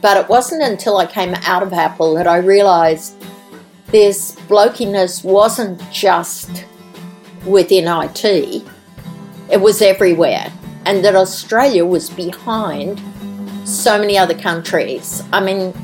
[0.00, 3.14] But it wasn't until I came out of Apple that I realised
[3.86, 6.64] this blokiness wasn't just
[7.46, 8.24] within IT,
[9.50, 10.52] it was everywhere.
[10.84, 13.00] And that Australia was behind
[13.64, 15.22] so many other countries.
[15.32, 15.74] I mean,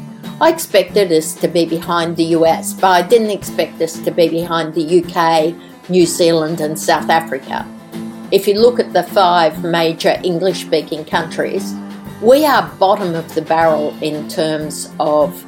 [0.40, 4.28] I expected us to be behind the US, but I didn't expect us to be
[4.28, 5.54] behind the UK,
[5.90, 7.66] New Zealand, and South Africa.
[8.30, 11.74] If you look at the five major English speaking countries,
[12.24, 15.44] we are bottom of the barrel in terms of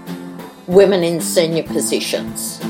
[0.69, 2.61] women in senior positions.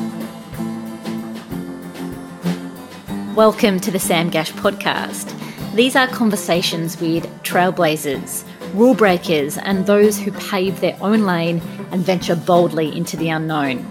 [3.35, 5.35] Welcome to the Sam Gash podcast.
[5.75, 12.01] These are conversations with trailblazers, rule breakers, and those who pave their own lane and
[12.05, 13.91] venture boldly into the unknown.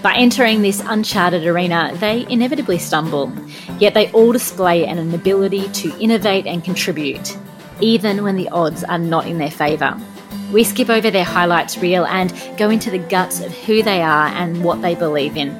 [0.00, 3.32] By entering this uncharted arena, they inevitably stumble,
[3.80, 7.36] yet they all display an ability to innovate and contribute
[7.80, 9.98] even when the odds are not in their favour.
[10.52, 14.26] We skip over their highlights reel and go into the guts of who they are
[14.26, 15.50] and what they believe in.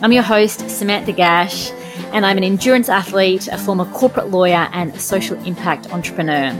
[0.00, 1.70] I'm your host, Samantha Gash,
[2.12, 6.52] and I'm an endurance athlete, a former corporate lawyer, and social impact entrepreneur.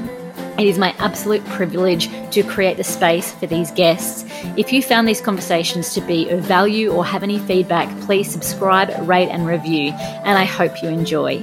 [0.59, 4.25] It is my absolute privilege to create the space for these guests.
[4.59, 8.91] If you found these conversations to be of value or have any feedback, please subscribe,
[9.09, 11.43] rate, and review, and I hope you enjoy.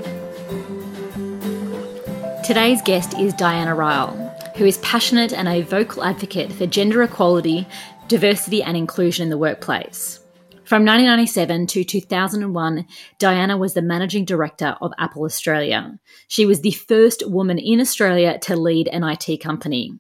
[2.50, 7.67] Today's guest is Diana Ryall, who is passionate and a vocal advocate for gender equality,
[8.08, 10.17] diversity, and inclusion in the workplace.
[10.64, 12.88] From 1997 to 2001,
[13.19, 16.00] Diana was the managing director of Apple Australia.
[16.28, 20.00] She was the first woman in Australia to lead an IT company.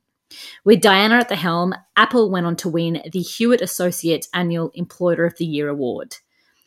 [0.65, 5.25] With Diana at the helm, Apple went on to win the Hewitt Associates Annual Employer
[5.25, 6.15] of the Year award.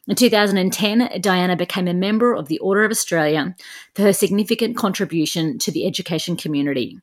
[0.08, 3.55] In 2010, Diana became a member of the Order of Australia
[3.95, 6.98] for her significant contribution to the education community,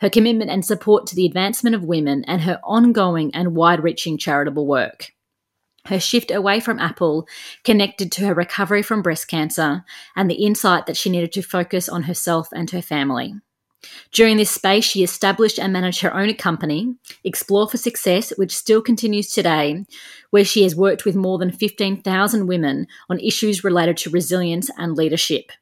[0.00, 4.18] her commitment and support to the advancement of women, and her ongoing and wide reaching
[4.18, 5.12] charitable work.
[5.86, 7.26] Her shift away from Apple
[7.64, 9.82] connected to her recovery from breast cancer
[10.14, 13.34] and the insight that she needed to focus on herself and her family.
[14.12, 16.94] During this space, she established and managed her own company,
[17.26, 19.84] Xplore for Success, which still continues today,
[20.32, 24.96] where she has worked with more than 15,000 women on issues related to resilience and
[24.96, 25.52] leadership.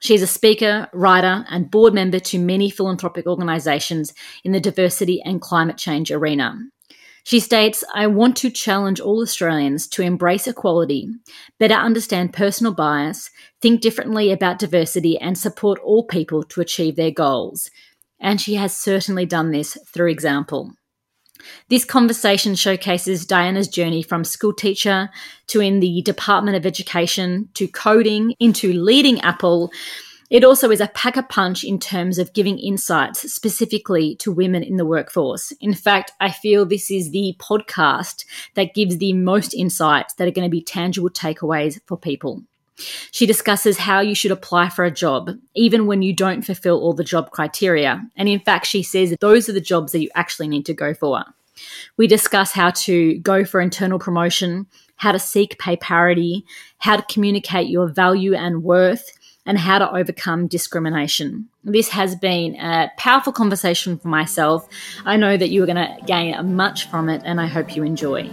[0.00, 4.14] She is a speaker, writer, and board member to many philanthropic organisations
[4.44, 6.56] in the diversity and climate change arena.
[7.24, 11.08] She states, I want to challenge all Australians to embrace equality,
[11.58, 13.30] better understand personal bias,
[13.60, 17.68] think differently about diversity, and support all people to achieve their goals.
[18.20, 20.72] And she has certainly done this through example.
[21.68, 25.10] This conversation showcases Diana's journey from school teacher
[25.48, 29.70] to in the Department of Education to coding into leading Apple
[30.30, 34.62] it also is a pack a punch in terms of giving insights specifically to women
[34.62, 35.50] in the workforce.
[35.60, 38.24] In fact, I feel this is the podcast
[38.54, 42.44] that gives the most insights that are going to be tangible takeaways for people.
[43.10, 46.94] She discusses how you should apply for a job, even when you don't fulfill all
[46.94, 48.00] the job criteria.
[48.16, 50.94] And in fact, she says those are the jobs that you actually need to go
[50.94, 51.24] for.
[51.96, 54.66] We discuss how to go for internal promotion,
[54.96, 56.44] how to seek pay parity,
[56.78, 59.10] how to communicate your value and worth,
[59.46, 61.48] and how to overcome discrimination.
[61.64, 64.68] This has been a powerful conversation for myself.
[65.04, 67.82] I know that you are going to gain much from it, and I hope you
[67.82, 68.30] enjoy.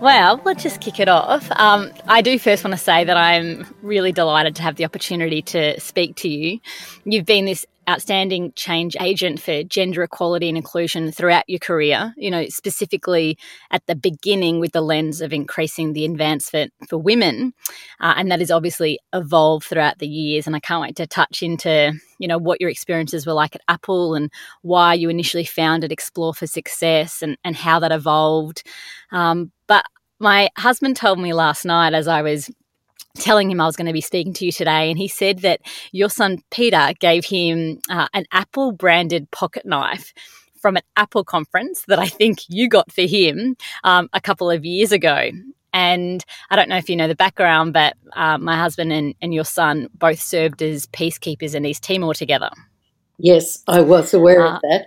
[0.00, 1.50] Well, let's just kick it off.
[1.52, 5.42] Um, I do first want to say that I'm really delighted to have the opportunity
[5.42, 6.58] to speak to you.
[7.04, 12.30] You've been this outstanding change agent for gender equality and inclusion throughout your career, you
[12.30, 13.36] know, specifically
[13.70, 17.52] at the beginning with the lens of increasing the advancement for women.
[18.00, 20.46] Uh, and that has obviously evolved throughout the years.
[20.46, 23.62] And I can't wait to touch into, you know, what your experiences were like at
[23.68, 24.30] Apple and
[24.62, 28.62] why you initially founded Xplore for Success and, and how that evolved.
[29.10, 29.84] Um, but
[30.20, 32.50] my husband told me last night as I was
[33.16, 35.60] telling him I was going to be speaking to you today, and he said that
[35.92, 40.12] your son Peter gave him uh, an Apple branded pocket knife
[40.60, 44.64] from an Apple conference that I think you got for him um, a couple of
[44.64, 45.30] years ago.
[45.72, 49.32] And I don't know if you know the background, but uh, my husband and, and
[49.32, 52.50] your son both served as peacekeepers in East Timor together.
[53.18, 54.86] Yes, I was aware uh, of that.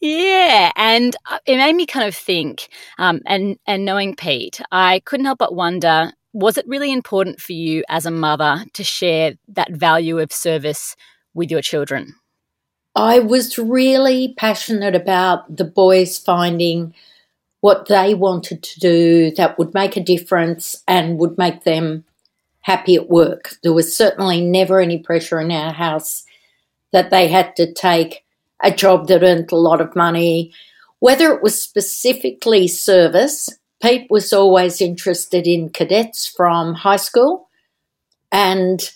[0.00, 5.00] Yeah, and uh, it made me kind of think, um, and and knowing Pete, I
[5.00, 9.34] couldn't help but wonder was it really important for you as a mother to share
[9.48, 10.96] that value of service
[11.34, 12.14] with your children?
[12.94, 16.94] I was really passionate about the boys finding
[17.60, 22.04] what they wanted to do that would make a difference and would make them
[22.62, 23.56] happy at work.
[23.62, 26.24] There was certainly never any pressure in our house
[26.92, 28.24] that they had to take
[28.62, 30.52] a job that earned a lot of money.
[30.98, 33.48] Whether it was specifically service,
[33.82, 37.48] Pete was always interested in cadets from high school.
[38.30, 38.90] And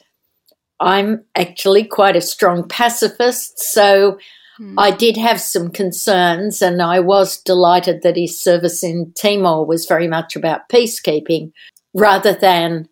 [0.81, 4.19] I'm actually quite a strong pacifist, so
[4.57, 4.79] hmm.
[4.79, 9.87] I did have some concerns, and I was delighted that his service in Timor was
[9.87, 11.53] very much about peacekeeping
[11.95, 12.89] rather than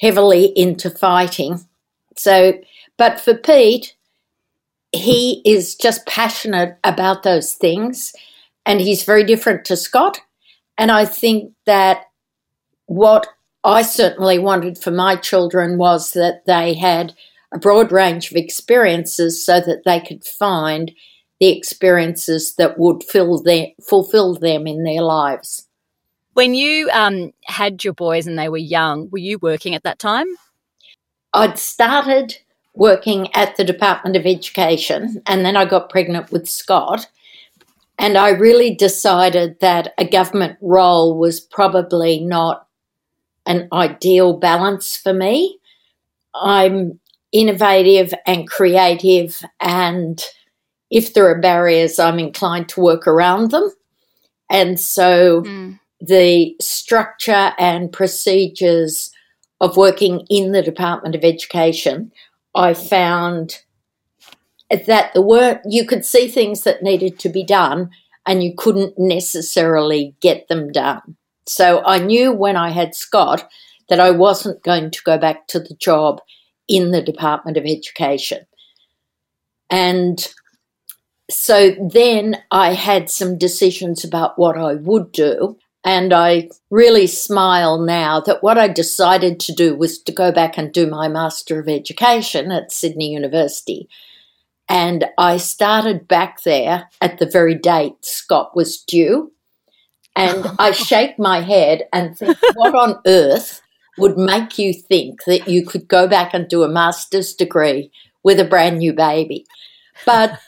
[0.00, 1.60] heavily into fighting.
[2.16, 2.54] So,
[2.96, 3.94] but for Pete,
[4.92, 8.14] he is just passionate about those things,
[8.64, 10.20] and he's very different to Scott.
[10.78, 12.04] And I think that
[12.86, 13.26] what
[13.64, 17.14] I certainly wanted for my children was that they had
[17.52, 20.92] a broad range of experiences so that they could find
[21.40, 25.66] the experiences that would fill their, fulfill them in their lives.
[26.34, 29.98] When you um, had your boys and they were young, were you working at that
[29.98, 30.26] time?
[31.32, 32.36] I'd started
[32.74, 37.06] working at the Department of Education and then I got pregnant with Scott.
[37.98, 42.66] And I really decided that a government role was probably not
[43.46, 45.58] an ideal balance for me.
[46.34, 47.00] I'm
[47.32, 50.22] innovative and creative, and
[50.90, 53.70] if there are barriers, I'm inclined to work around them.
[54.50, 55.78] And so mm.
[56.00, 59.10] the structure and procedures
[59.60, 62.12] of working in the Department of Education,
[62.54, 63.62] I found
[64.70, 67.90] that the work you could see things that needed to be done
[68.26, 71.16] and you couldn't necessarily get them done.
[71.46, 73.48] So I knew when I had Scott
[73.88, 76.20] that I wasn't going to go back to the job
[76.68, 78.46] in the Department of Education.
[79.70, 80.26] And
[81.30, 85.58] so then I had some decisions about what I would do.
[85.84, 90.58] And I really smile now that what I decided to do was to go back
[90.58, 93.88] and do my Master of Education at Sydney University.
[94.68, 99.32] And I started back there at the very date Scott was due.
[100.14, 103.62] And I shake my head and think, what on earth
[103.98, 107.90] would make you think that you could go back and do a master's degree
[108.22, 109.46] with a brand new baby?
[110.04, 110.40] But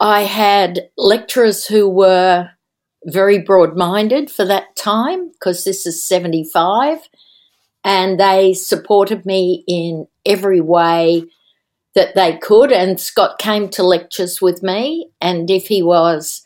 [0.00, 2.50] I had lecturers who were
[3.04, 7.08] very broad minded for that time, because this is 75,
[7.84, 11.24] and they supported me in every way
[11.96, 12.70] that they could.
[12.70, 16.42] And Scott came to lectures with me, and if he was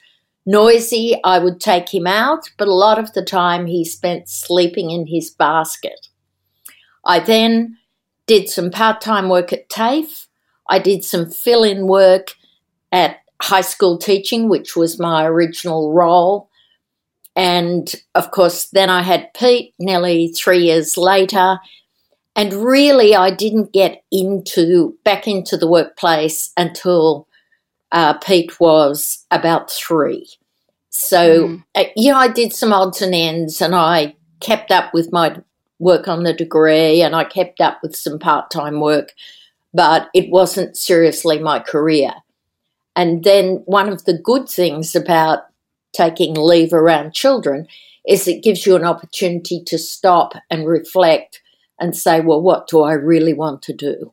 [0.46, 4.90] noisy, I would take him out, but a lot of the time he spent sleeping
[4.90, 6.06] in his basket.
[7.04, 7.76] I then
[8.26, 10.28] did some part time work at TAFE.
[10.68, 12.36] I did some fill in work
[12.92, 16.48] at high school teaching, which was my original role.
[17.34, 21.58] And of course, then I had Pete nearly three years later.
[22.40, 27.28] And really, I didn't get into back into the workplace until
[27.92, 30.26] uh, Pete was about three.
[30.88, 31.64] So, mm.
[31.74, 35.36] uh, yeah, I did some odds and ends and I kept up with my
[35.78, 39.12] work on the degree and I kept up with some part time work,
[39.74, 42.14] but it wasn't seriously my career.
[42.96, 45.40] And then one of the good things about
[45.92, 47.66] taking leave around children
[48.08, 51.39] is it gives you an opportunity to stop and reflect
[51.80, 54.12] and say, well, what do I really want to do?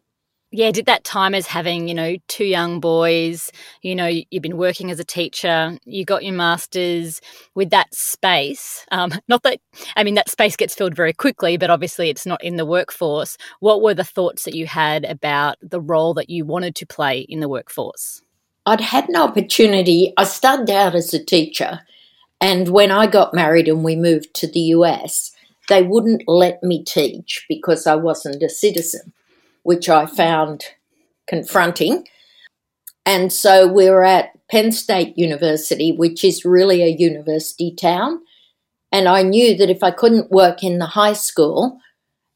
[0.51, 4.57] yeah, did that time as having, you know, two young boys, you know, you've been
[4.57, 7.19] working as a teacher, you got your master's
[7.53, 8.85] with that space.
[8.91, 9.59] Um, not that,
[9.97, 13.37] I mean, that space gets filled very quickly, but obviously it's not in the workforce.
[13.59, 17.19] What were the thoughts that you had about the role that you wanted to play
[17.19, 18.21] in the workforce?
[18.65, 20.13] I'd had an opportunity.
[20.17, 21.81] I started out as a teacher,
[22.39, 25.31] and when I got married and we moved to the US,
[25.67, 29.13] they wouldn't let me teach because I wasn't a citizen
[29.67, 30.63] which I found
[31.27, 32.07] confronting.
[33.05, 38.21] And so we were at Penn State University, which is really a university town.
[38.93, 41.79] And I knew that if I couldn't work in the high school,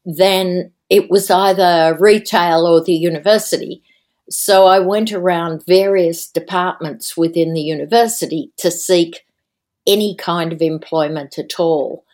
[0.04, 3.82] then it was either retail or the university.
[4.28, 9.24] So I went around various departments within the university to seek
[9.86, 12.04] any kind of employment at all.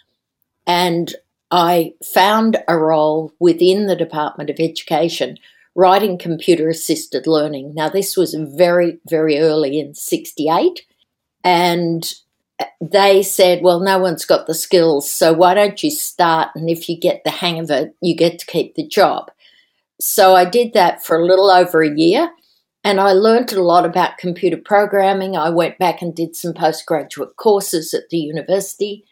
[0.68, 1.14] And
[1.50, 5.38] I found a role within the Department of Education
[5.75, 7.72] writing computer assisted learning.
[7.75, 10.82] Now, this was very, very early in 68,
[11.42, 12.12] and
[12.80, 16.50] they said, Well, no one's got the skills, so why don't you start?
[16.54, 19.30] And if you get the hang of it, you get to keep the job.
[20.00, 22.30] So I did that for a little over a year.
[22.84, 25.37] And I learned a lot about computer programming.
[25.37, 29.04] I went back and did some postgraduate courses at the university.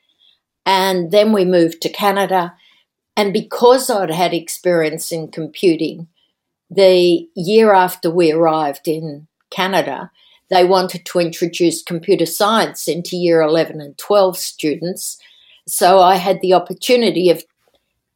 [0.66, 2.54] And then we moved to Canada.
[3.16, 6.08] And because I'd had experience in computing,
[6.68, 10.10] the year after we arrived in Canada,
[10.50, 15.18] they wanted to introduce computer science into year 11 and 12 students.
[15.66, 17.44] So I had the opportunity of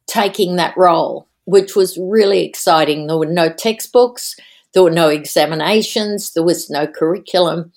[0.07, 3.07] taking that role, which was really exciting.
[3.07, 4.35] There were no textbooks,
[4.73, 7.71] there were no examinations, there was no curriculum.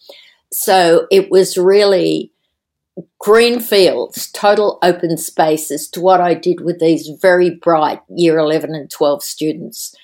[0.53, 2.33] So it was really
[3.19, 8.75] green fields, total open spaces to what I did with these very bright year 11
[8.75, 9.95] and 12 students.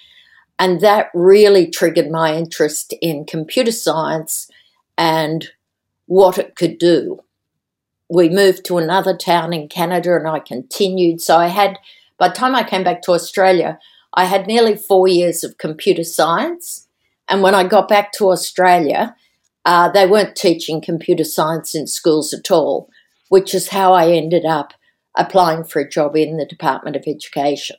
[0.58, 4.50] And that really triggered my interest in computer science
[4.98, 5.48] and
[6.06, 7.20] what it could do.
[8.08, 11.20] We moved to another town in Canada and I continued.
[11.20, 11.78] So I had,
[12.18, 13.78] by the time I came back to Australia,
[14.14, 16.88] I had nearly four years of computer science.
[17.28, 19.14] And when I got back to Australia,
[19.64, 22.88] uh, they weren't teaching computer science in schools at all,
[23.28, 24.72] which is how I ended up
[25.16, 27.76] applying for a job in the Department of Education.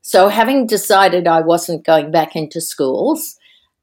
[0.00, 3.36] So, having decided I wasn't going back into schools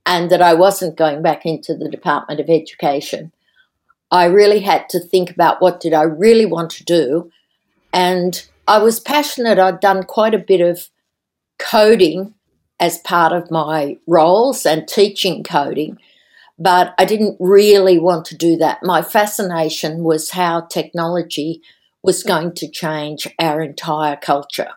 [0.05, 3.31] and that I wasn't going back into the Department of Education,
[4.11, 7.31] I really had to think about what did I really want to do.
[7.91, 9.59] And I was passionate.
[9.59, 10.89] I'd done quite a bit of
[11.59, 12.33] coding
[12.79, 15.97] as part of my roles and teaching coding
[16.57, 18.79] but I didn't really want to do that.
[18.83, 21.61] My fascination was how technology
[22.01, 24.69] was going to change our entire culture.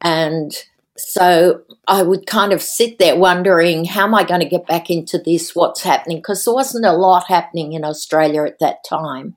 [0.00, 0.52] And
[0.96, 4.90] so I would kind of sit there wondering, how am I going to get back
[4.90, 5.54] into this?
[5.54, 6.18] What's happening?
[6.18, 9.36] Because there wasn't a lot happening in Australia at that time.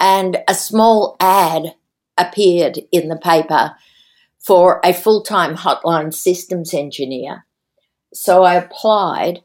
[0.00, 1.74] And a small ad
[2.18, 3.76] appeared in the paper
[4.40, 7.46] for a full time hotline systems engineer.
[8.12, 9.42] So I applied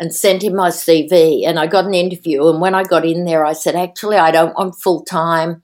[0.00, 1.46] and sent him my CV.
[1.46, 2.48] And I got an interview.
[2.48, 5.62] And when I got in there, I said, actually, I don't want full time.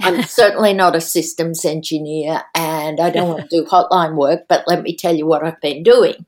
[0.00, 4.64] I'm certainly not a systems engineer and I don't want to do hotline work, but
[4.66, 6.26] let me tell you what I've been doing.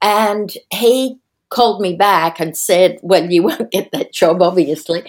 [0.00, 1.18] And he
[1.50, 5.04] called me back and said, Well, you won't get that job, obviously,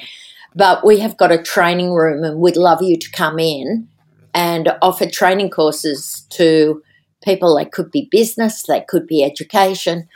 [0.53, 3.87] but we have got a training room and we'd love you to come in
[4.33, 6.83] and offer training courses to
[7.23, 7.55] people.
[7.55, 10.09] They could be business, they could be education,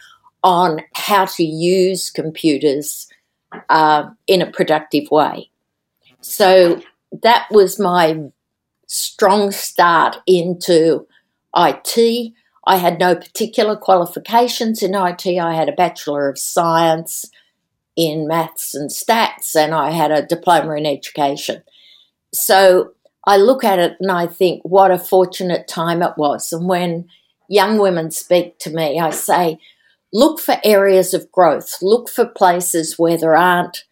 [0.43, 3.07] on how to use computers
[3.69, 5.49] uh, in a productive way.
[6.21, 6.81] So
[7.23, 8.29] that was my
[8.87, 11.07] strong start into
[11.55, 12.33] IT.
[12.65, 15.25] I had no particular qualifications in IT.
[15.25, 17.25] I had a Bachelor of Science
[17.95, 21.63] in Maths and Stats, and I had a diploma in education.
[22.33, 22.91] So
[23.25, 26.53] I look at it and I think, what a fortunate time it was.
[26.53, 27.09] And when
[27.47, 29.59] young women speak to me, I say,
[30.13, 33.85] look for areas of growth, look for places where there aren't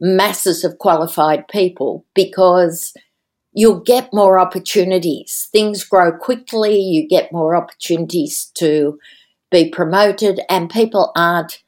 [0.00, 2.94] masses of qualified people because
[3.52, 5.48] you'll get more opportunities.
[5.50, 8.98] Things grow quickly, you get more opportunities to
[9.50, 11.62] be promoted, and people aren't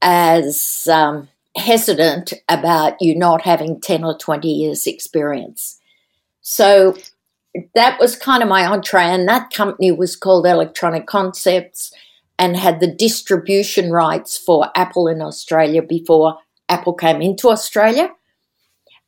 [0.00, 5.78] as um, hesitant about you not having 10 or 20 years' experience.
[6.40, 6.96] So
[7.74, 11.92] that was kind of my entree, and that company was called Electronic Concepts
[12.40, 16.38] and had the distribution rights for Apple in Australia before
[16.70, 18.08] Apple came into Australia.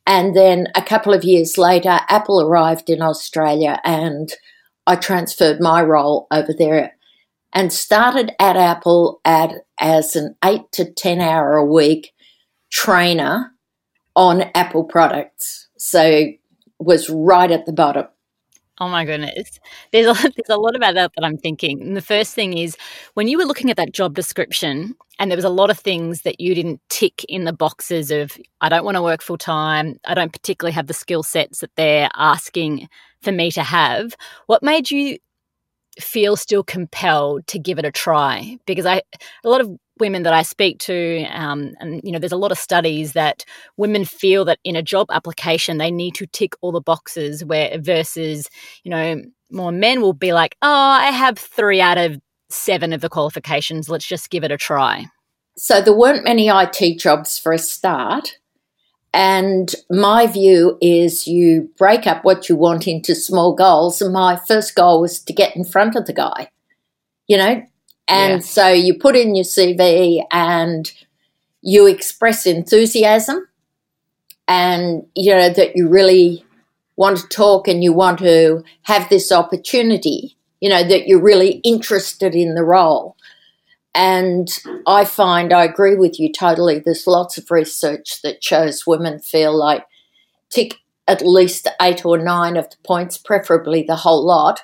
[0.05, 4.31] And then a couple of years later, Apple arrived in Australia and
[4.85, 6.93] I transferred my role over there
[7.51, 12.13] and started at Apple at, as an eight to 10 hour a week
[12.71, 13.51] trainer
[14.15, 15.69] on Apple products.
[15.79, 16.27] So
[16.77, 18.05] was right at the bottom.
[18.83, 19.61] Oh my goodness.
[19.93, 21.81] There's a, there's a lot about that that I'm thinking.
[21.81, 22.75] And the first thing is
[23.13, 26.23] when you were looking at that job description and there was a lot of things
[26.23, 29.95] that you didn't tick in the boxes of I don't want to work full time,
[30.05, 32.89] I don't particularly have the skill sets that they're asking
[33.21, 34.15] for me to have.
[34.47, 35.17] What made you
[35.99, 38.57] feel still compelled to give it a try?
[38.65, 39.01] Because I
[39.45, 42.51] a lot of women that I speak to, um, and you know, there's a lot
[42.51, 43.45] of studies that
[43.77, 47.77] women feel that in a job application they need to tick all the boxes, where
[47.79, 48.49] versus
[48.83, 49.21] you know
[49.51, 52.19] more men will be like, oh, I have three out of
[52.49, 53.89] seven of the qualifications.
[53.89, 55.05] Let's just give it a try.
[55.55, 58.37] So there weren't many IT jobs for a start.
[59.13, 64.01] And my view is you break up what you want into small goals.
[64.01, 66.49] And my first goal was to get in front of the guy.
[67.27, 67.63] You know,
[68.07, 70.91] and so you put in your CV and
[71.61, 73.47] you express enthusiasm
[74.47, 76.45] and, you know, that you really
[76.95, 81.61] want to talk and you want to have this opportunity, you know, that you're really
[81.63, 83.15] interested in the role.
[83.95, 84.49] And
[84.87, 86.79] I find, I agree with you totally.
[86.79, 89.85] There's lots of research that shows women feel like
[90.49, 94.61] tick at least eight or nine of the points, preferably the whole lot,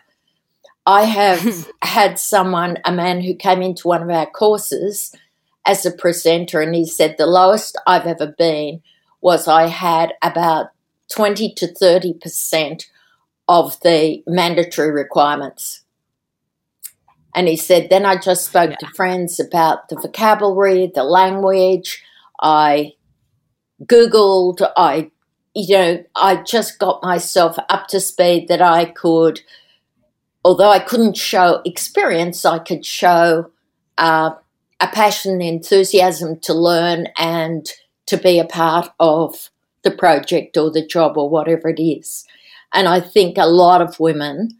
[0.89, 5.15] I have had someone, a man who came into one of our courses,
[5.63, 8.81] as a presenter, and he said the lowest I've ever been
[9.21, 10.69] was I had about
[11.13, 12.85] 20 to 30%
[13.47, 15.83] of the mandatory requirements.
[17.35, 18.77] And he said, then I just spoke yeah.
[18.77, 22.03] to friends about the vocabulary, the language.
[22.41, 22.93] I
[23.83, 25.11] Googled, I,
[25.53, 29.41] you know, I just got myself up to speed that I could,
[30.43, 33.51] although I couldn't show experience, I could show
[33.97, 34.31] uh,
[34.79, 37.69] a passion, enthusiasm to learn and
[38.05, 39.49] to be a part of
[39.83, 42.25] the project or the job or whatever it is.
[42.73, 44.57] And I think a lot of women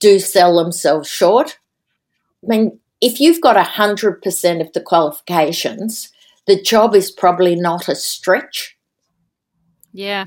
[0.00, 1.58] do sell themselves short.
[2.44, 6.10] I mean, if you've got 100% of the qualifications,
[6.46, 8.76] the job is probably not a stretch.
[9.92, 10.26] Yeah.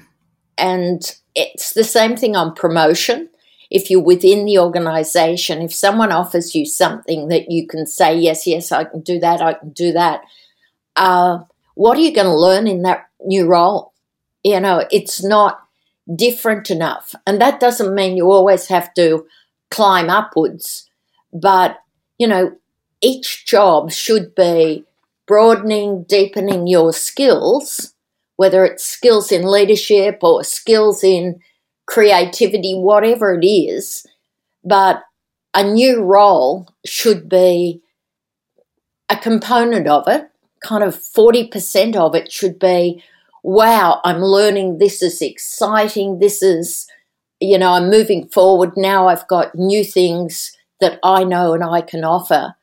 [0.57, 1.01] And
[1.35, 3.29] it's the same thing on promotion.
[3.69, 8.47] If you're within the organization, if someone offers you something that you can say, yes,
[8.47, 10.21] yes, I can do that, I can do that,
[10.95, 11.39] uh,
[11.75, 13.93] what are you going to learn in that new role?
[14.43, 15.59] You know, it's not
[16.15, 17.13] different enough.
[17.25, 19.27] And that doesn't mean you always have to
[19.69, 20.89] climb upwards,
[21.33, 21.77] but,
[22.17, 22.57] you know,
[23.01, 24.85] each job should be
[25.27, 27.93] broadening, deepening your skills,
[28.37, 31.39] whether it's skills in leadership or skills in
[31.87, 34.05] creativity, whatever it is.
[34.63, 35.03] But
[35.53, 37.81] a new role should be
[39.09, 40.29] a component of it,
[40.61, 43.03] kind of 40% of it should be
[43.43, 46.85] wow, I'm learning, this is exciting, this is,
[47.39, 48.71] you know, I'm moving forward.
[48.75, 50.51] Now I've got new things
[50.81, 52.55] that I know and I can offer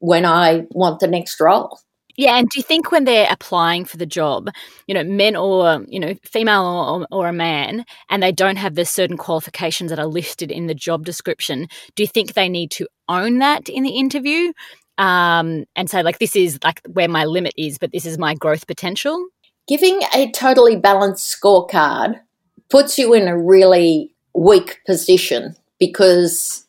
[0.00, 1.78] when I want the next role.
[2.16, 4.50] Yeah, and do you think when they're applying for the job,
[4.86, 8.74] you know, men or you know, female or, or, a man, and they don't have
[8.74, 12.70] the certain qualifications that are listed in the job description, do you think they need
[12.72, 14.52] to own that in the interview
[14.98, 18.34] um, and say like, this is like where my limit is, but this is my
[18.34, 19.28] growth potential?
[19.66, 22.20] Giving a totally balanced scorecard
[22.68, 26.66] puts you in a really weak position because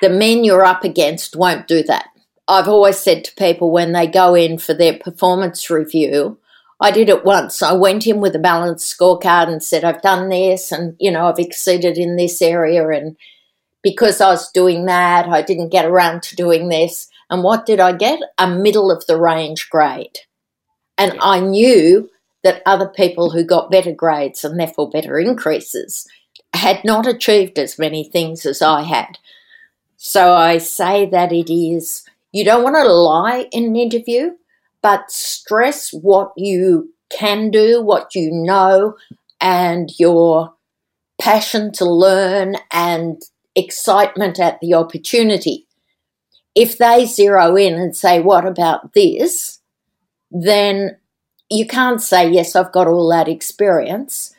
[0.00, 2.08] the men you're up against won't do that.
[2.46, 6.38] I've always said to people when they go in for their performance review,
[6.80, 7.62] I did it once.
[7.62, 11.26] I went in with a balanced scorecard and said, I've done this and, you know,
[11.26, 12.86] I've exceeded in this area.
[12.88, 13.16] And
[13.82, 17.08] because I was doing that, I didn't get around to doing this.
[17.30, 18.20] And what did I get?
[18.38, 20.18] A middle of the range grade.
[20.98, 22.10] And I knew
[22.42, 26.06] that other people who got better grades and therefore better increases
[26.52, 29.18] had not achieved as many things as I had.
[29.96, 34.32] So I say that it is, you don't want to lie in an interview,
[34.82, 38.96] but stress what you can do, what you know,
[39.40, 40.52] and your
[41.20, 43.22] passion to learn and
[43.54, 45.68] excitement at the opportunity.
[46.56, 49.60] If they zero in and say, What about this?
[50.32, 50.96] then
[51.48, 54.34] you can't say, Yes, I've got all that experience,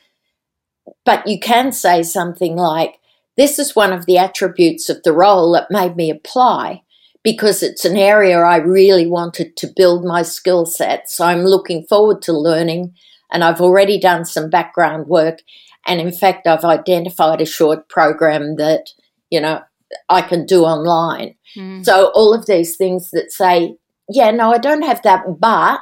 [1.05, 2.99] but you can say something like,
[3.37, 6.81] This is one of the attributes of the role that made me apply
[7.25, 11.09] because it's an area I really wanted to build my skill set.
[11.09, 12.93] So I'm looking forward to learning,
[13.31, 15.39] and I've already done some background work.
[15.87, 18.91] And in fact, I've identified a short program that,
[19.31, 19.61] you know,
[20.07, 21.33] I can do online.
[21.57, 21.83] Mm.
[21.83, 23.75] So all of these things that say,
[24.07, 25.79] yeah, no, I don't have that, but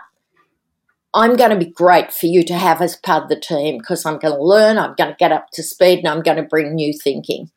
[1.14, 4.06] I'm going to be great for you to have as part of the team because
[4.06, 6.44] I'm going to learn, I'm going to get up to speed, and I'm going to
[6.44, 7.52] bring new thinking.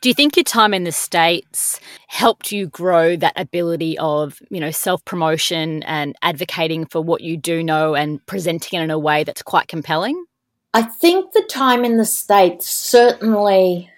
[0.00, 4.60] Do you think your time in the States helped you grow that ability of, you
[4.60, 8.98] know, self promotion and advocating for what you do know and presenting it in a
[8.98, 10.24] way that's quite compelling?
[10.72, 13.90] I think the time in the States certainly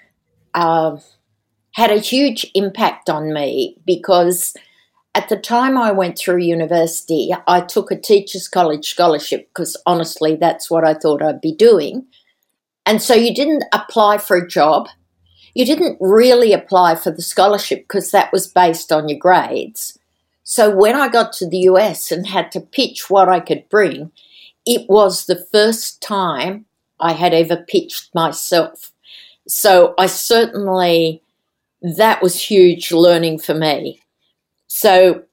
[0.54, 0.96] uh,
[1.74, 4.54] had a huge impact on me because
[5.14, 10.36] at the time I went through university, I took a teacher's college scholarship because honestly,
[10.36, 12.06] that's what I thought I'd be doing.
[12.86, 14.88] And so you didn't apply for a job.
[15.54, 19.98] You didn't really apply for the scholarship because that was based on your grades.
[20.44, 24.10] So when I got to the US and had to pitch what I could bring,
[24.64, 26.66] it was the first time
[26.98, 28.92] I had ever pitched myself.
[29.46, 31.22] So I certainly,
[31.82, 34.00] that was huge learning for me.
[34.68, 35.24] So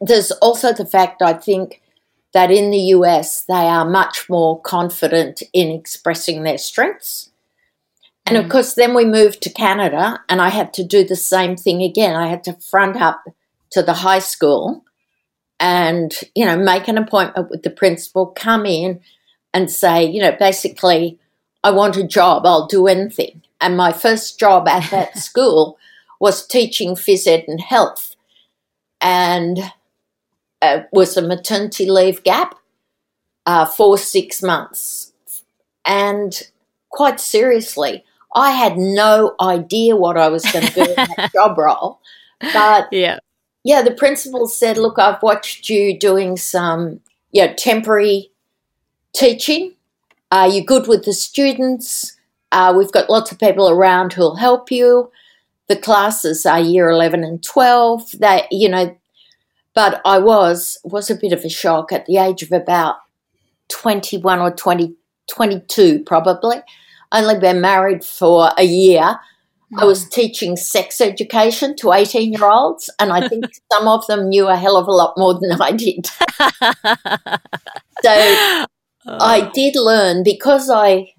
[0.00, 1.80] there's also the fact I think
[2.34, 7.30] that in the US they are much more confident in expressing their strengths.
[8.26, 8.50] And of mm.
[8.50, 12.14] course, then we moved to Canada, and I had to do the same thing again.
[12.14, 13.22] I had to front up
[13.70, 14.84] to the high school
[15.58, 19.00] and, you know, make an appointment with the principal, come in
[19.54, 21.18] and say, you know, basically,
[21.64, 23.42] I want a job, I'll do anything.
[23.60, 25.78] And my first job at that school
[26.20, 28.16] was teaching phys ed and health.
[29.00, 29.58] And
[30.60, 32.54] uh, was a maternity leave gap
[33.46, 35.12] uh, for six months.
[35.84, 36.40] And
[36.90, 41.58] quite seriously, I had no idea what I was going to do in that job
[41.58, 42.00] role.
[42.40, 43.18] But yeah,
[43.64, 48.30] yeah, the principal said, "Look, I've watched you doing some, you know, temporary
[49.14, 49.74] teaching.
[50.30, 52.16] Are you good with the students?
[52.50, 55.10] Uh, we've got lots of people around who'll help you.
[55.68, 58.10] The classes are year eleven and twelve.
[58.18, 58.96] That you know,
[59.74, 62.96] but I was was a bit of a shock at the age of about
[63.68, 64.94] twenty one or 20,
[65.30, 66.56] 22 probably.
[67.12, 69.18] Only been married for a year
[69.78, 70.10] I was hmm.
[70.10, 74.56] teaching sex education to 18 year olds, and I think some of them knew a
[74.56, 76.06] hell of a lot more than I did.
[76.06, 76.20] so
[78.04, 78.66] I
[79.06, 79.50] oh.
[79.54, 81.12] did learn because I,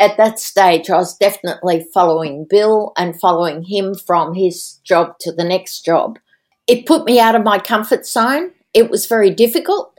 [0.00, 5.32] at that stage, I was definitely following Bill and following him from his job to
[5.32, 6.18] the next job.
[6.66, 8.50] It put me out of my comfort zone.
[8.74, 9.94] It was very difficult.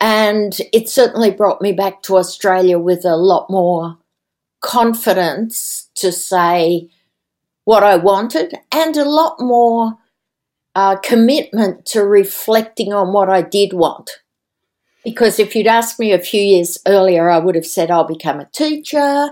[0.00, 3.96] And it certainly brought me back to Australia with a lot more
[4.64, 6.88] confidence to say,
[7.64, 9.98] what I wanted and a lot more
[10.74, 14.10] uh, commitment to reflecting on what I did want.
[15.02, 18.40] Because if you'd asked me a few years earlier, I would have said I'll become
[18.40, 19.30] a teacher.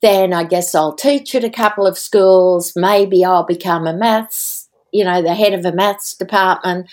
[0.00, 2.72] Then I guess I'll teach at a couple of schools.
[2.74, 6.88] Maybe I'll become a maths, you know, the head of a maths department.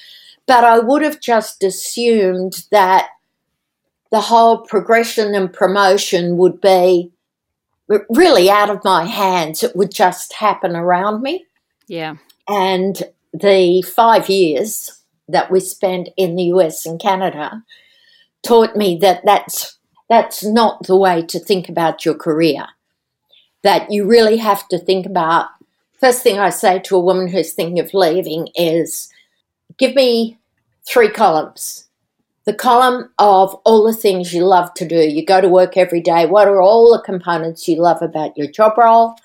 [0.46, 3.08] But I would have just assumed that
[4.12, 7.12] the whole progression and promotion would be
[8.10, 9.64] really out of my hands.
[9.64, 11.46] It would just happen around me.
[11.88, 12.16] Yeah.
[12.48, 13.02] And
[13.34, 17.64] the five years that we spent in the US and Canada
[18.44, 19.78] taught me that that's
[20.10, 22.68] that's not the way to think about your career.
[23.64, 25.50] That you really have to think about.
[26.00, 29.12] First thing I say to a woman who's thinking of leaving is,
[29.78, 30.38] give me
[30.88, 31.87] three columns
[32.48, 34.96] the column of all the things you love to do.
[34.96, 36.26] You go to work every day.
[36.26, 39.16] What are all the components you love about your job role?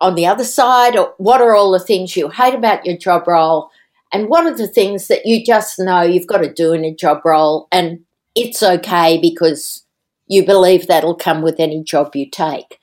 [0.00, 3.70] On the other side, what are all the things you hate about your job role?
[4.12, 6.92] And what are the things that you just know you've got to do in a
[6.92, 8.00] job role and
[8.34, 9.84] it's okay because
[10.26, 12.80] you believe that'll come with any job you take?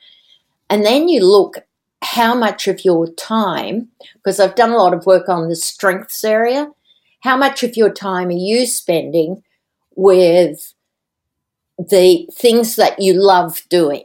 [0.69, 1.58] And then you look
[2.02, 6.24] how much of your time, because I've done a lot of work on the strengths
[6.24, 6.69] area,
[7.19, 9.43] how much of your time are you spending
[9.95, 10.73] with
[11.77, 14.03] the things that you love doing.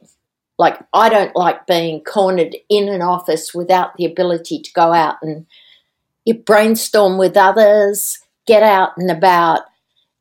[0.59, 5.17] Like, I don't like being cornered in an office without the ability to go out
[5.23, 5.47] and
[6.25, 9.63] you brainstorm with others, get out and about.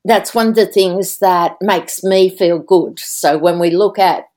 [0.06, 3.00] That's one of the things that makes me feel good.
[3.00, 4.30] So, when we look at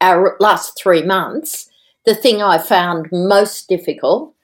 [0.00, 1.68] our last three months,
[2.06, 4.34] the thing I found most difficult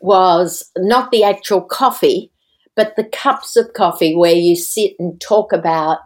[0.00, 2.30] was not the actual coffee,
[2.74, 5.98] but the cups of coffee where you sit and talk about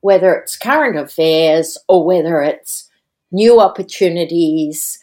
[0.00, 2.88] whether it's current affairs or whether it's
[3.30, 4.98] new opportunities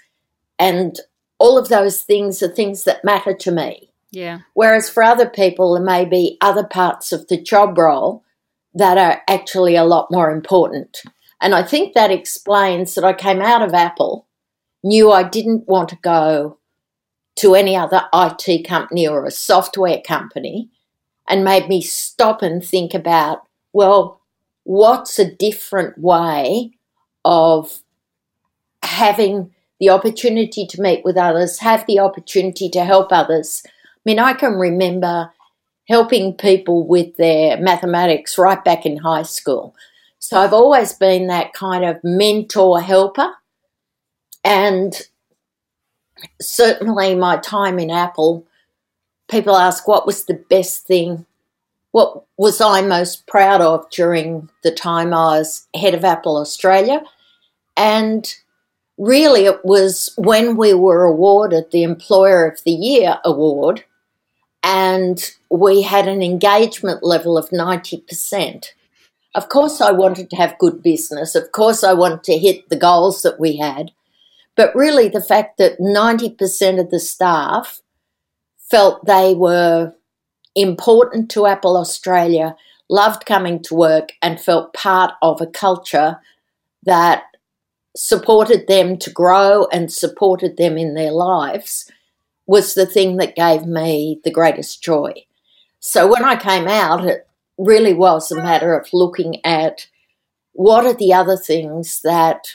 [0.60, 1.00] and
[1.40, 3.92] all of those things are things that matter to me.
[4.12, 4.40] Yeah.
[4.54, 8.24] Whereas for other people, there may be other parts of the job role
[8.74, 11.04] that are actually a lot more important.
[11.42, 14.28] And I think that explains that I came out of Apple,
[14.84, 16.58] knew I didn't want to go
[17.38, 20.72] to any other IT company or a software company,
[21.28, 24.22] and made me stop and think about, well,
[24.64, 26.72] what's a different way
[27.26, 27.80] of
[28.84, 33.64] having the opportunity to meet with others, have the opportunity to help others.
[33.66, 33.70] I
[34.06, 35.32] mean, I can remember
[35.88, 39.76] helping people with their mathematics right back in high school.
[40.20, 43.30] So I've always been that kind of mentor helper.
[44.44, 45.00] And
[46.42, 48.47] certainly my time in Apple
[49.28, 51.26] people ask what was the best thing,
[51.92, 57.02] what was I most proud of during the time I was head of Apple Australia.
[57.76, 58.34] And
[58.98, 63.84] really, it was when we were awarded the Employer of the Year award,
[64.64, 68.66] and we had an engagement level of 90%.
[69.36, 71.36] Of course, I wanted to have good business.
[71.36, 73.92] Of course, I wanted to hit the goals that we had.
[74.56, 77.82] But really, the fact that 90% of the staff
[78.70, 79.94] felt they were
[80.56, 82.56] important to Apple Australia,
[82.90, 86.20] loved coming to work, and felt part of a culture
[86.84, 87.24] that
[87.96, 91.92] supported them to grow and supported them in their lives
[92.46, 95.12] was the thing that gave me the greatest joy.
[95.80, 97.28] So when I came out, it
[97.58, 99.88] really was a matter of looking at
[100.54, 102.48] what are the other things that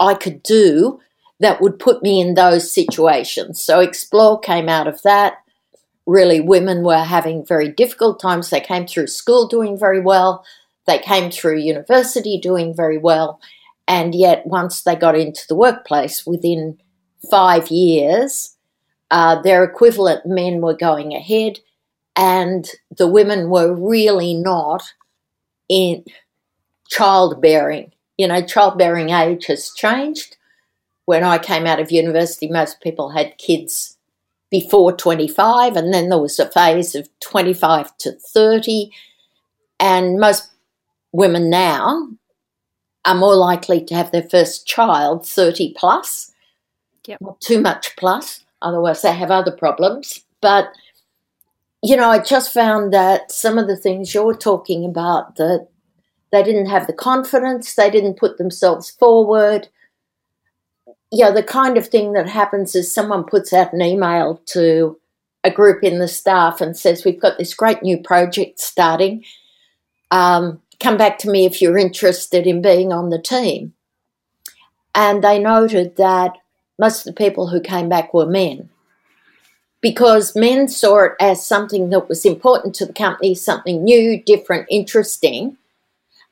[0.00, 1.00] I could do
[1.42, 3.62] that would put me in those situations.
[3.62, 5.34] So Xplore came out of that.
[6.06, 8.50] really women were having very difficult times.
[8.50, 10.44] They came through school doing very well,
[10.86, 13.40] they came through university doing very well,
[13.86, 16.78] and yet once they got into the workplace within
[17.30, 18.56] five years,
[19.10, 21.60] uh, their equivalent men were going ahead,
[22.16, 24.82] and the women were really not
[25.68, 26.04] in
[26.88, 27.92] childbearing.
[28.18, 30.36] You know, childbearing age has changed.
[31.04, 33.98] When I came out of university, most people had kids
[34.50, 38.90] before 25, and then there was a phase of 25 to 30.
[39.80, 40.50] And most
[41.12, 42.08] women now
[43.04, 46.32] are more likely to have their first child 30 plus,
[47.06, 47.20] yep.
[47.20, 50.22] not too much plus, otherwise, they have other problems.
[50.40, 50.72] But,
[51.82, 55.68] you know, I just found that some of the things you're talking about that
[56.30, 59.68] they didn't have the confidence, they didn't put themselves forward
[61.12, 64.98] yeah, the kind of thing that happens is someone puts out an email to
[65.44, 69.22] a group in the staff and says, We've got this great new project starting.
[70.10, 73.74] Um, come back to me if you're interested in being on the team.
[74.94, 76.38] And they noted that
[76.78, 78.70] most of the people who came back were men
[79.82, 84.66] because men saw it as something that was important to the company, something new, different,
[84.70, 85.58] interesting.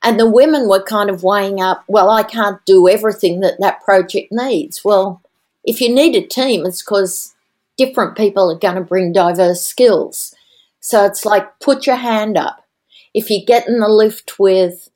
[0.02, 3.82] And the women were kind of weighing up, well, I can't do everything that that
[3.84, 4.82] project needs.
[4.84, 5.20] Well,
[5.64, 7.34] if you need a team, it's because
[7.76, 10.34] different people are going to bring diverse skills.
[10.80, 12.64] So it's like put your hand up.
[13.12, 14.88] If you get in the lift with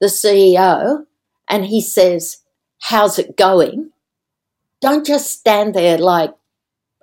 [0.00, 1.04] the CEO
[1.48, 2.38] and he says,
[2.80, 3.90] How's it going?
[4.80, 6.34] Don't just stand there like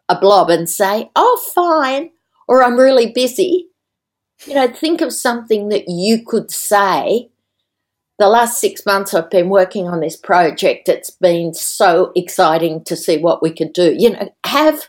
[0.10, 2.12] a blob and say, Oh, fine,
[2.48, 3.68] or I'm really busy.
[4.46, 7.30] You know, think of something that you could say
[8.20, 12.96] the last six months I've been working on this project, it's been so exciting to
[12.96, 13.96] see what we could do.
[13.98, 14.88] You know, have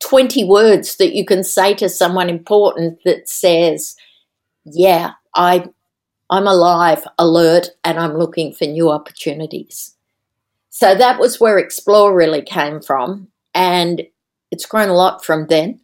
[0.00, 3.96] 20 words that you can say to someone important that says,
[4.64, 5.66] Yeah, I,
[6.30, 9.94] I'm alive, alert, and I'm looking for new opportunities.
[10.70, 13.28] So that was where Xplore really came from.
[13.54, 14.02] And
[14.50, 15.80] it's grown a lot from then.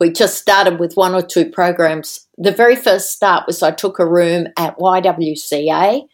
[0.00, 2.26] We just started with one or two programs.
[2.38, 6.08] The very first start was I took a room at YWCA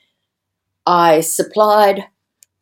[0.88, 2.06] I supplied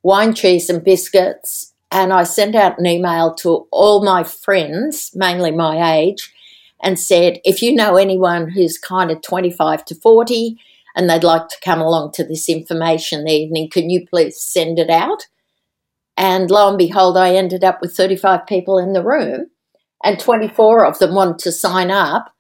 [0.02, 5.52] wine, cheese, and biscuits, and I sent out an email to all my friends, mainly
[5.52, 6.34] my age,
[6.82, 10.58] and said, if you know anyone who's kind of 25 to 40
[10.96, 14.90] and they'd like to come along to this information evening, can you please send it
[14.90, 15.28] out?
[16.16, 19.50] And lo and behold, I ended up with 35 people in the room,
[20.02, 22.34] and 24 of them wanted to sign up.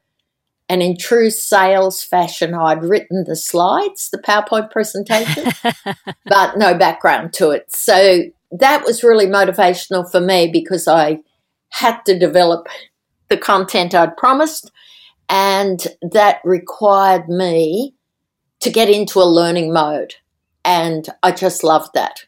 [0.68, 5.52] And in true sales fashion, I'd written the slides, the PowerPoint presentation,
[6.24, 7.70] but no background to it.
[7.72, 11.20] So that was really motivational for me because I
[11.68, 12.66] had to develop
[13.28, 14.70] the content I'd promised,
[15.28, 17.94] and that required me
[18.60, 20.14] to get into a learning mode.
[20.64, 22.24] And I just loved that.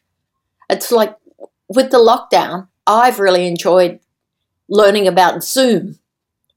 [0.69, 1.15] It's like
[1.67, 3.99] with the lockdown, I've really enjoyed
[4.69, 5.99] learning about Zoom.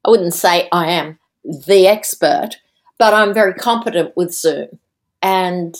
[0.04, 2.50] I wouldn't say I am the expert,
[2.98, 4.78] but I'm very competent with Zoom.
[5.22, 5.76] And,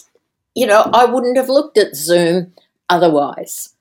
[0.55, 2.53] you know, I wouldn't have looked at Zoom
[2.89, 3.75] otherwise.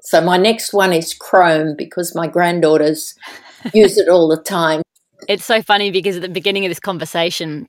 [0.00, 3.14] So my next one is Chrome because my granddaughters
[3.74, 4.82] use it all the time.
[5.28, 7.68] It's so funny because at the beginning of this conversation,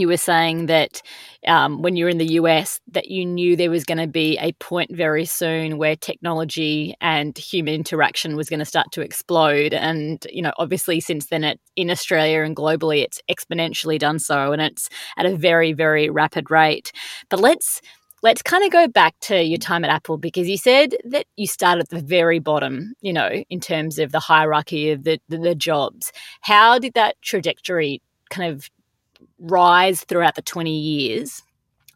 [0.00, 1.02] you were saying that
[1.46, 4.38] um, when you were in the US, that you knew there was going to be
[4.38, 9.72] a point very soon where technology and human interaction was going to start to explode.
[9.74, 14.52] And you know, obviously, since then, it, in Australia and globally, it's exponentially done so,
[14.52, 16.92] and it's at a very, very rapid rate.
[17.28, 17.80] But let's
[18.22, 21.46] let's kind of go back to your time at Apple because you said that you
[21.46, 25.38] started at the very bottom, you know, in terms of the hierarchy of the, the,
[25.38, 26.12] the jobs.
[26.40, 28.68] How did that trajectory kind of
[29.38, 31.42] rise throughout the 20 years.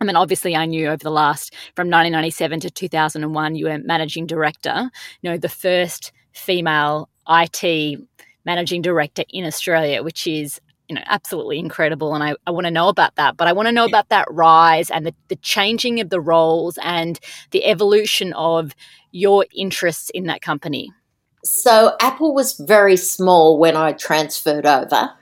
[0.01, 4.27] I mean, obviously, I knew over the last from 1997 to 2001, you were managing
[4.27, 8.01] director, you know, the first female IT
[8.45, 12.71] managing director in Australia, which is you know absolutely incredible and I, I want to
[12.71, 13.37] know about that.
[13.37, 16.79] But i want to know about that rise and the, the changing of the roles
[16.83, 17.21] and
[17.53, 18.75] the evolution of
[19.13, 20.93] your interests in that company.
[21.45, 25.13] So apple was very small when i transferred over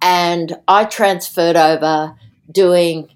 [0.00, 2.14] and I transferred over
[2.50, 3.08] doing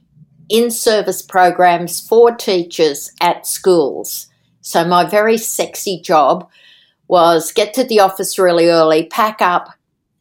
[0.49, 4.27] in service programs for teachers at schools.
[4.61, 6.49] So my very sexy job
[7.09, 9.71] was get to the office really early, pack up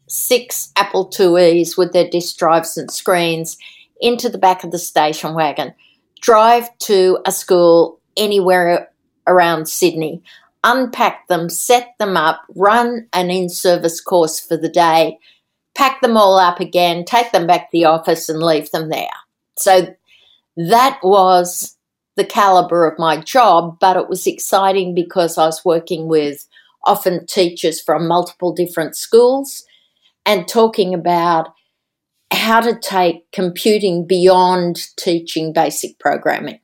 [0.08, 3.58] six Apple IIes with their disk drives and screens
[4.00, 5.74] into the back of the station wagon,
[6.22, 8.90] drive to a school anywhere
[9.28, 10.22] around Sydney,
[10.64, 15.18] unpack them, set them up, run an in service course for the day,
[15.76, 19.10] pack them all up again, take them back to the office, and leave them there.
[19.58, 19.96] So
[20.58, 21.78] that was
[22.16, 26.48] the caliber of my job, but it was exciting because I was working with
[26.86, 29.64] often teachers from multiple different schools
[30.26, 31.54] and talking about
[32.32, 36.60] how to take computing beyond teaching basic programming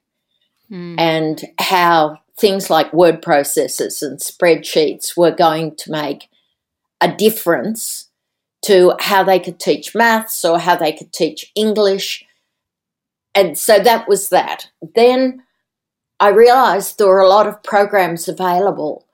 [0.72, 0.96] mm.
[0.98, 6.30] and how things like word processors and spreadsheets were going to make
[7.02, 8.07] a difference
[8.68, 12.26] to how they could teach maths or how they could teach English.
[13.34, 14.70] And so that was that.
[14.96, 15.44] Then
[16.20, 19.06] I realized there were a lot of programs available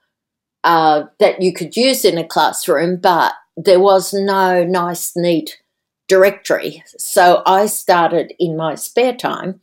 [0.64, 5.60] uh, that you could use in a classroom, but there was no nice, neat
[6.08, 6.82] directory.
[6.98, 9.60] So I started in my spare time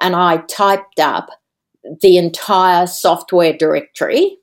[0.00, 1.30] and I typed up
[2.00, 4.38] the entire software directory,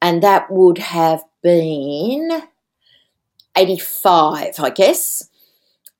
[0.00, 2.42] and that would have been
[3.56, 5.28] 85, I guess.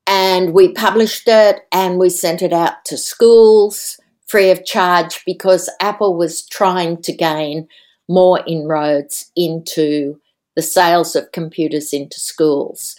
[0.06, 5.70] And we published it and we sent it out to schools free of charge because
[5.80, 7.68] Apple was trying to gain
[8.08, 10.20] more inroads into
[10.54, 12.96] the sales of computers into schools.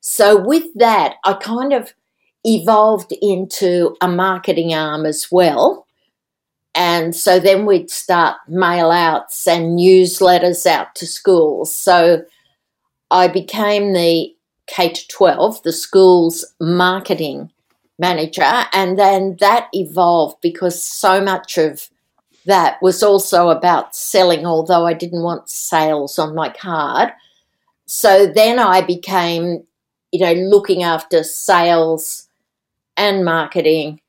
[0.00, 1.92] So, with that, I kind of
[2.44, 5.86] evolved into a marketing arm as well.
[6.76, 11.74] And so then we'd start mail outs and newsletters out to schools.
[11.74, 12.22] So
[13.10, 14.34] I became the
[14.66, 17.52] K 12, the school's marketing
[17.98, 18.64] manager.
[18.72, 21.88] And then that evolved because so much of
[22.46, 27.12] that was also about selling, although I didn't want sales on my card.
[27.86, 29.64] So then I became,
[30.12, 32.28] you know, looking after sales
[32.96, 34.00] and marketing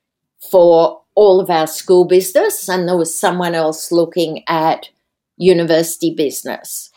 [0.52, 4.90] for all of our school business, and there was someone else looking at
[5.36, 6.92] university business.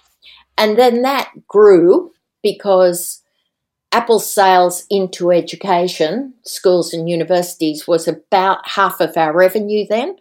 [0.61, 3.23] And then that grew because
[3.93, 10.17] Apple's sales into education, schools and universities, was about half of our revenue then.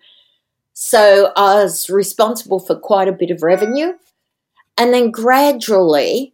[0.72, 3.96] So I was responsible for quite a bit of revenue.
[4.78, 6.34] And then gradually,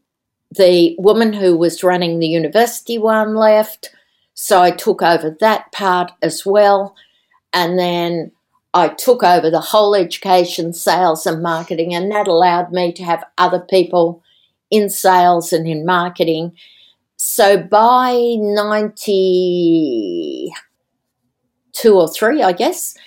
[0.55, 3.89] the woman who was running the university one left.
[4.35, 6.95] So I took over that part as well.
[7.53, 8.33] And then
[8.75, 13.23] I took over the whole education, sales, and marketing, and that allowed me to have
[13.37, 14.21] other people
[14.69, 16.51] in sales and in marketing.
[17.15, 20.51] So by 92
[21.93, 22.97] or 3, I guess,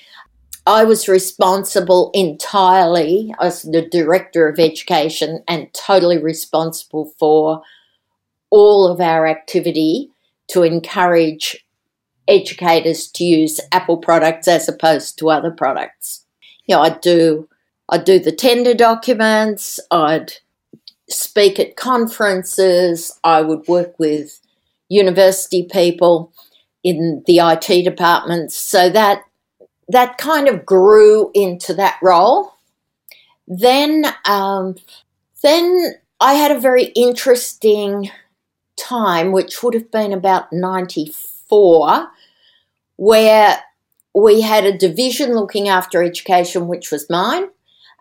[0.67, 7.61] I was responsible entirely as the director of education and totally responsible for
[8.49, 10.13] all of our activity
[10.49, 11.63] to encourage
[12.29, 16.25] educators to use Apple products as opposed to other products.
[16.67, 17.49] You know, I'd do
[17.89, 20.35] I'd do the tender documents, I'd
[21.09, 24.41] speak at conferences, I would work with
[24.89, 26.33] university people
[26.85, 28.57] in the IT departments.
[28.57, 29.23] So that
[29.89, 32.53] that kind of grew into that role.
[33.47, 34.77] Then um,
[35.43, 38.11] then I had a very interesting
[38.77, 42.09] time, which would have been about 94,
[42.99, 43.63] where
[44.13, 47.45] we had a division looking after education, which was mine,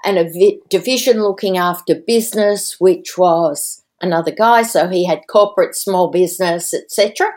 [0.04, 4.64] and a vi- division looking after business, which was another guy.
[4.64, 7.28] So he had corporate, small business, etc.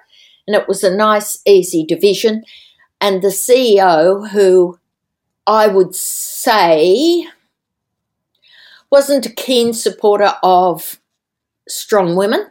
[0.46, 2.44] And it was a nice, easy division.
[3.00, 4.78] And the CEO, who
[5.46, 7.26] I would say
[8.90, 10.98] wasn't a keen supporter of
[11.68, 12.46] strong women,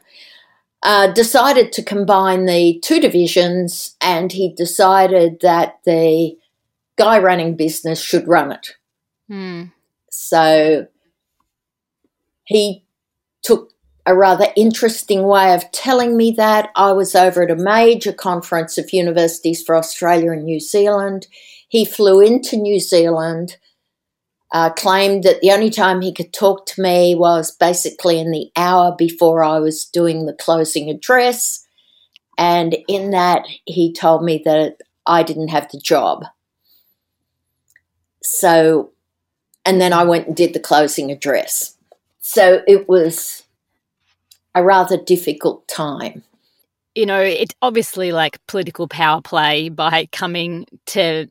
[0.83, 6.37] uh, decided to combine the two divisions and he decided that the
[6.97, 8.75] guy running business should run it.
[9.29, 9.71] Mm.
[10.09, 10.87] So
[12.45, 12.85] he
[13.41, 13.71] took
[14.05, 16.69] a rather interesting way of telling me that.
[16.75, 21.27] I was over at a major conference of universities for Australia and New Zealand.
[21.67, 23.57] He flew into New Zealand
[24.51, 28.49] uh, claimed that the only time he could talk to me was basically in the
[28.55, 31.65] hour before I was doing the closing address.
[32.37, 36.25] And in that, he told me that I didn't have the job.
[38.23, 38.91] So,
[39.65, 41.75] and then I went and did the closing address.
[42.19, 43.43] So it was
[44.56, 46.23] a rather difficult time.
[46.95, 51.27] You know, it's obviously like political power play by coming to,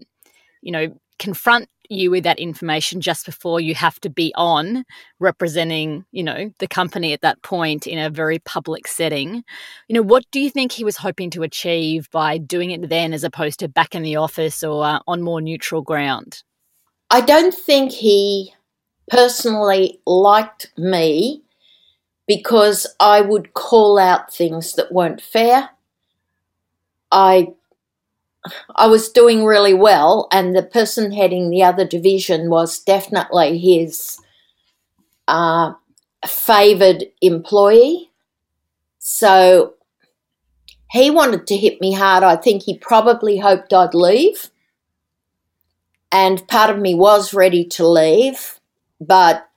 [0.62, 4.84] you know, confront you with that information just before you have to be on
[5.18, 9.43] representing you know the company at that point in a very public setting
[9.89, 13.12] you know what do you think he was hoping to achieve by doing it then
[13.12, 16.43] as opposed to back in the office or uh, on more neutral ground
[17.11, 18.53] i don't think he
[19.09, 21.43] personally liked me
[22.28, 25.70] because I would call out things that weren't fair.
[27.11, 27.49] I
[28.75, 34.21] I was doing really well, and the person heading the other division was definitely his
[35.27, 35.75] uh,
[36.27, 38.11] favoured employee.
[38.99, 39.75] So
[40.91, 42.25] he wanted to hit me hard.
[42.25, 44.51] I think he probably hoped I'd leave.
[46.11, 48.59] And part of me was ready to leave,
[49.01, 49.49] but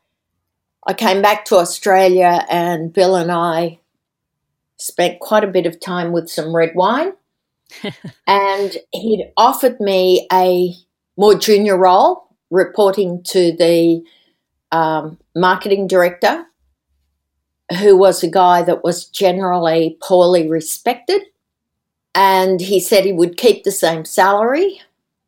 [0.85, 3.79] I came back to Australia and Bill and I
[4.77, 7.13] spent quite a bit of time with some red wine.
[8.27, 10.73] And he'd offered me a
[11.17, 14.03] more junior role, reporting to the
[14.71, 16.45] um, marketing director,
[17.79, 21.21] who was a guy that was generally poorly respected.
[22.13, 24.81] And he said he would keep the same salary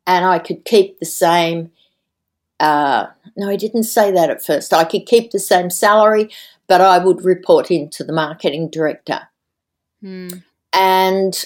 [0.06, 1.70] and I could keep the same.
[2.60, 4.72] Uh, no, he didn't say that at first.
[4.72, 6.30] I could keep the same salary,
[6.66, 9.28] but I would report into the marketing director.
[10.00, 10.28] Hmm.
[10.72, 11.44] And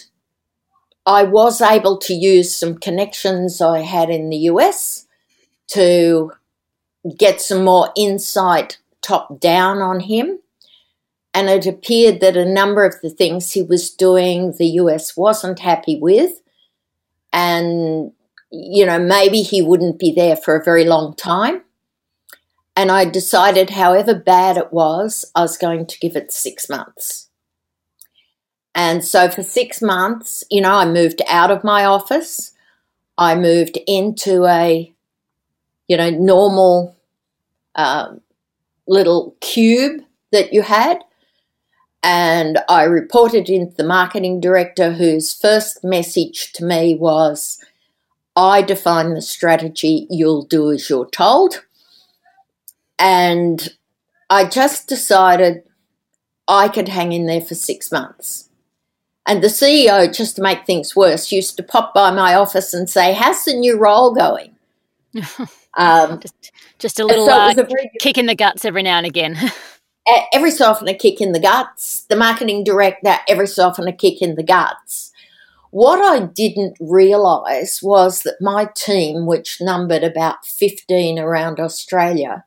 [1.09, 5.07] I was able to use some connections I had in the US
[5.69, 6.33] to
[7.17, 10.41] get some more insight top down on him.
[11.33, 15.61] And it appeared that a number of the things he was doing, the US wasn't
[15.61, 16.43] happy with.
[17.33, 18.13] And
[18.51, 21.63] you know, maybe he wouldn't be there for a very long time.
[22.77, 27.28] And I decided, however bad it was, I was going to give it six months.
[28.79, 32.53] And so for six months, you know, I moved out of my office.
[33.19, 34.95] I moved into a,
[35.89, 36.97] you know, normal
[37.75, 38.15] uh,
[38.87, 41.03] little cube that you had.
[42.05, 47.61] And I reported into the marketing director, whose first message to me was,
[48.37, 51.65] I define the strategy, you'll do as you're told.
[52.97, 53.75] And
[54.31, 55.65] I just decided
[56.47, 58.48] I could hang in there for six months.
[59.29, 62.89] And the CEO, just to make things worse, used to pop by my office and
[62.89, 64.57] say, How's the new role going?
[65.77, 69.07] um, just, just, a little so uh, a kick in the guts every now and
[69.07, 69.37] again.
[70.33, 72.07] every so often, a kick in the guts.
[72.09, 75.13] The marketing director, every so often, a kick in the guts.
[75.71, 82.45] What I didn't realise was that my team, which numbered about 15 around Australia,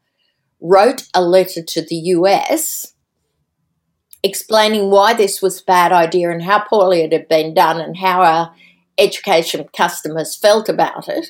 [0.59, 2.93] wrote a letter to the US
[4.23, 7.97] explaining why this was a bad idea and how poorly it had been done and
[7.97, 8.55] how our
[8.97, 11.27] education customers felt about it.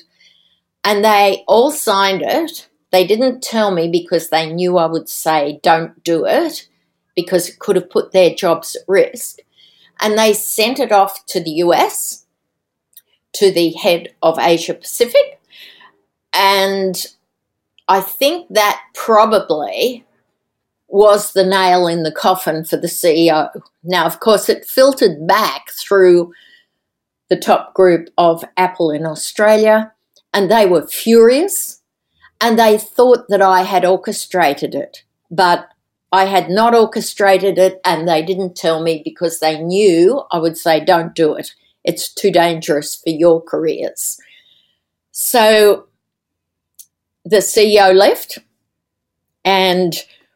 [0.84, 2.68] And they all signed it.
[2.90, 6.68] They didn't tell me because they knew I would say, don't do it,
[7.14, 9.38] because it could have put their jobs at risk
[10.02, 12.26] and they sent it off to the US,
[13.34, 15.40] to the head of Asia Pacific.
[16.34, 17.06] And
[17.88, 20.04] I think that probably
[20.92, 23.50] was the nail in the coffin for the CEO.
[23.82, 26.34] Now, of course, it filtered back through
[27.30, 29.92] the top group of Apple in Australia,
[30.34, 31.80] and they were furious
[32.42, 35.04] and they thought that I had orchestrated it.
[35.30, 35.68] But
[36.12, 40.58] I had not orchestrated it and they didn't tell me because they knew I would
[40.58, 41.54] say, don't do it.
[41.84, 44.18] It's too dangerous for your careers.
[45.12, 45.86] So
[47.24, 48.40] the CEO left
[49.44, 49.94] and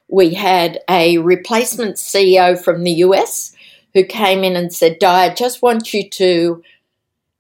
[0.09, 3.53] we had a replacement CEO from the US
[3.95, 6.63] who came in and said, Di, I just want you to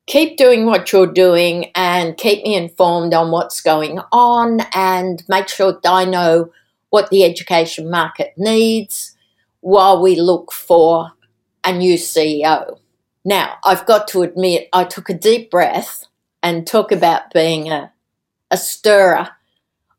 [0.06, 5.48] keep doing what you're doing and keep me informed on what's going on and make
[5.48, 6.52] sure that I know
[6.90, 9.16] what the education market needs
[9.60, 11.12] while we look for
[11.64, 12.78] a new CEO.
[13.24, 16.06] Now, I've got to admit, I took a deep breath
[16.42, 17.92] and talk about being a,
[18.52, 19.30] a stirrer.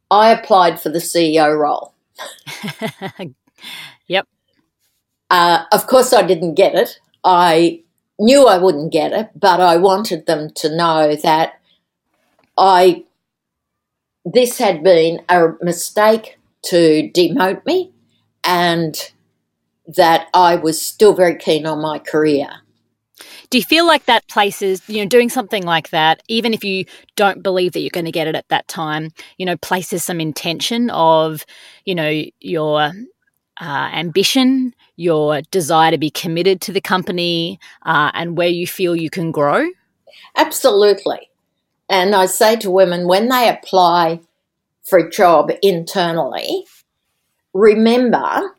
[0.10, 1.94] I applied for the CEO role.
[4.08, 4.28] yep.
[5.30, 7.00] Uh, of course, I didn't get it.
[7.24, 7.82] I
[8.20, 11.60] knew I wouldn't get it, but I wanted them to know that
[12.58, 13.04] I
[14.26, 17.92] this had been a mistake to demote me
[18.44, 19.12] and
[19.96, 22.50] that I was still very keen on my career.
[23.50, 26.86] Do you feel like that places, you know, doing something like that, even if you
[27.16, 30.20] don't believe that you're going to get it at that time, you know, places some
[30.20, 31.46] intention of,
[31.86, 32.92] you know, your
[33.62, 38.96] uh, ambition, your desire to be committed to the company, uh, and where you feel
[38.96, 39.68] you can grow?
[40.36, 41.30] Absolutely.
[41.90, 44.20] And I say to women when they apply
[44.84, 46.66] for a job internally,
[47.54, 48.56] remember,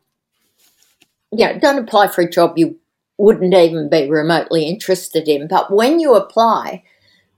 [1.46, 2.78] know, don't apply for a job you
[3.18, 5.48] wouldn't even be remotely interested in.
[5.48, 6.84] But when you apply,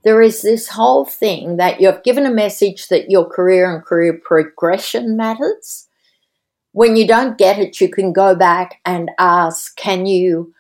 [0.03, 4.21] there is this whole thing that you've given a message that your career and career
[4.23, 5.89] progression matters.
[6.73, 10.55] when you don't get it, you can go back and ask, can you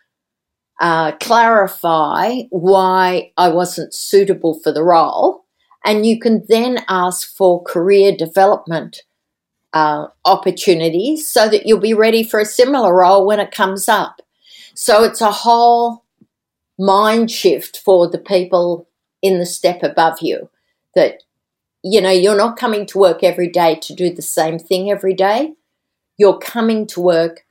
[0.80, 5.44] uh, clarify why I wasn't suitable for the role?
[5.84, 9.02] And you can then ask for career development
[9.72, 14.20] uh, opportunities so that you'll be ready for a similar role when it comes up.
[14.74, 16.04] So it's a whole
[16.78, 18.88] mind shift for the people
[19.22, 20.48] in the step above you
[20.94, 21.22] that,
[21.82, 25.14] you know, you're not coming to work every day to do the same thing every
[25.14, 25.54] day.
[26.16, 27.44] You're coming to work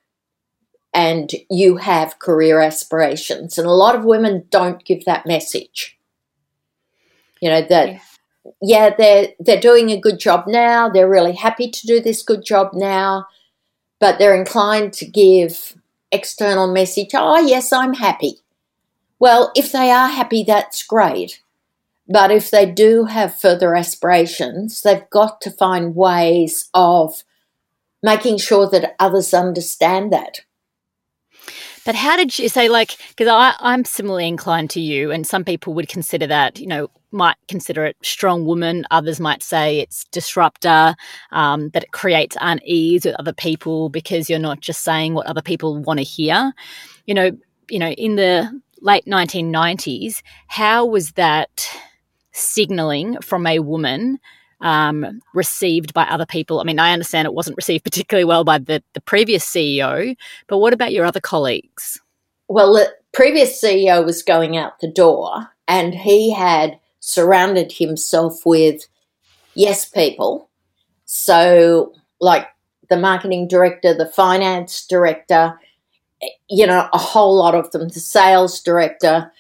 [0.94, 3.58] and you have career aspirations.
[3.58, 5.98] And a lot of women don't give that message.
[7.42, 8.00] You know, that yeah
[8.62, 10.90] yeah, they're they're doing a good job now.
[10.90, 13.28] They're really happy to do this good job now,
[14.00, 15.76] but they're inclined to give
[16.12, 17.10] external message.
[17.14, 18.40] Oh, yes, I'm happy.
[19.20, 21.42] Well, if they are happy, that's great.
[22.08, 27.24] But if they do have further aspirations, they've got to find ways of
[28.02, 30.42] making sure that others understand that.
[31.90, 35.74] But how did you say, like, because I'm similarly inclined to you, and some people
[35.74, 38.86] would consider that, you know, might consider it strong woman.
[38.92, 40.94] Others might say it's disruptor,
[41.32, 45.42] um, that it creates unease with other people because you're not just saying what other
[45.42, 46.54] people want to hear.
[47.08, 47.32] You know,
[47.72, 51.68] you know, in the late 1990s, how was that
[52.34, 54.20] signaling from a woman
[54.62, 56.60] um, received by other people?
[56.60, 60.16] I mean, I understand it wasn't received particularly well by the, the previous CEO,
[60.48, 62.00] but what about your other colleagues?
[62.48, 68.88] Well, the previous CEO was going out the door and he had surrounded himself with
[69.54, 70.50] yes people.
[71.06, 72.48] So, like
[72.90, 75.60] the marketing director, the finance director,
[76.50, 79.32] you know, a whole lot of them, the sales director,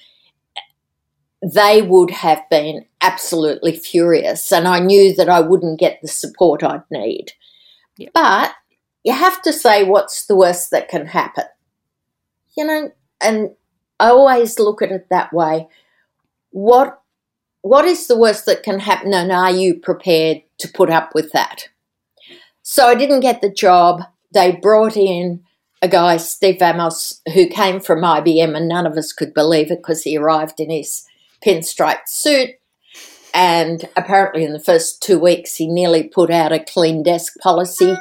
[1.42, 4.52] they would have been absolutely furious.
[4.52, 7.32] And I knew that I wouldn't get the support I'd need.
[7.98, 8.12] Yep.
[8.14, 8.54] But
[9.04, 11.46] you have to say, what's the worst that can happen?
[12.58, 13.52] You know, and
[14.00, 15.68] I always look at it that way.
[16.52, 17.02] What
[17.62, 21.34] what is the worst that can happen and are you prepared to put up with
[21.34, 21.68] that?
[22.64, 24.02] So I didn't get the job.
[24.34, 25.44] They brought in
[25.82, 29.80] a guy, Steve Vamos, who came from IBM, and none of us could believe it
[29.80, 31.06] because he arrived in his
[31.44, 32.52] pinstripe suit.
[33.34, 37.96] And apparently, in the first two weeks, he nearly put out a clean desk policy,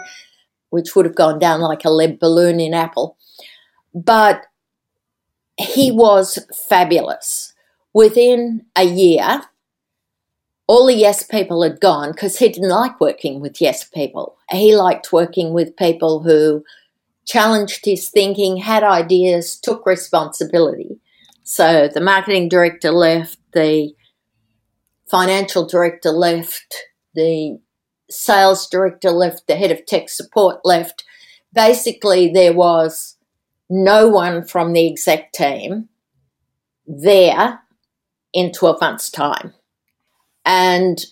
[0.70, 3.16] which would have gone down like a lead balloon in Apple.
[3.94, 4.46] But
[5.58, 7.52] he was fabulous
[7.92, 9.42] within a year,
[10.68, 14.36] all the yes people had gone because he didn't like working with yes people.
[14.50, 16.64] He liked working with people who
[17.24, 21.00] challenged his thinking, had ideas, took responsibility.
[21.50, 23.94] So the marketing director left, the
[25.10, 26.76] financial director left,
[27.14, 27.58] the
[28.10, 31.04] sales director left, the head of tech support left.
[31.54, 33.16] Basically, there was
[33.70, 35.88] no one from the exec team
[36.86, 37.60] there
[38.34, 39.54] in 12 months' time.
[40.44, 41.02] And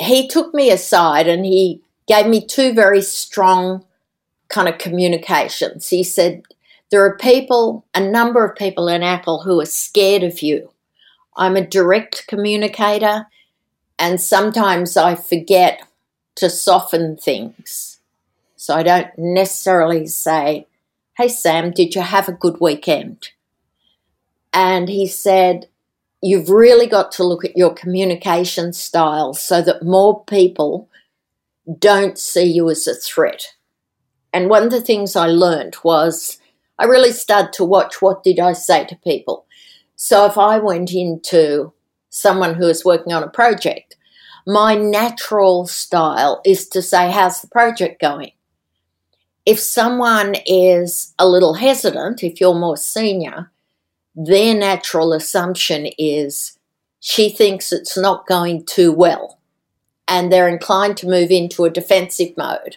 [0.00, 3.84] he took me aside and he gave me two very strong
[4.48, 5.90] kind of communications.
[5.90, 6.42] He said,
[6.94, 10.70] There are people, a number of people in Apple who are scared of you.
[11.36, 13.26] I'm a direct communicator,
[13.98, 15.82] and sometimes I forget
[16.36, 17.98] to soften things.
[18.54, 20.68] So I don't necessarily say,
[21.16, 23.30] Hey, Sam, did you have a good weekend?
[24.52, 25.66] And he said,
[26.22, 30.88] you've really got to look at your communication style so that more people
[31.76, 33.48] don't see you as a threat.
[34.32, 36.38] And one of the things I learned was
[36.78, 39.46] I really started to watch what did I say to people.
[39.96, 41.72] So if I went into
[42.10, 43.96] someone who is working on a project,
[44.46, 48.32] my natural style is to say, How's the project going?
[49.46, 53.50] If someone is a little hesitant, if you're more senior,
[54.14, 56.58] their natural assumption is
[57.00, 59.38] she thinks it's not going too well
[60.08, 62.76] and they're inclined to move into a defensive mode.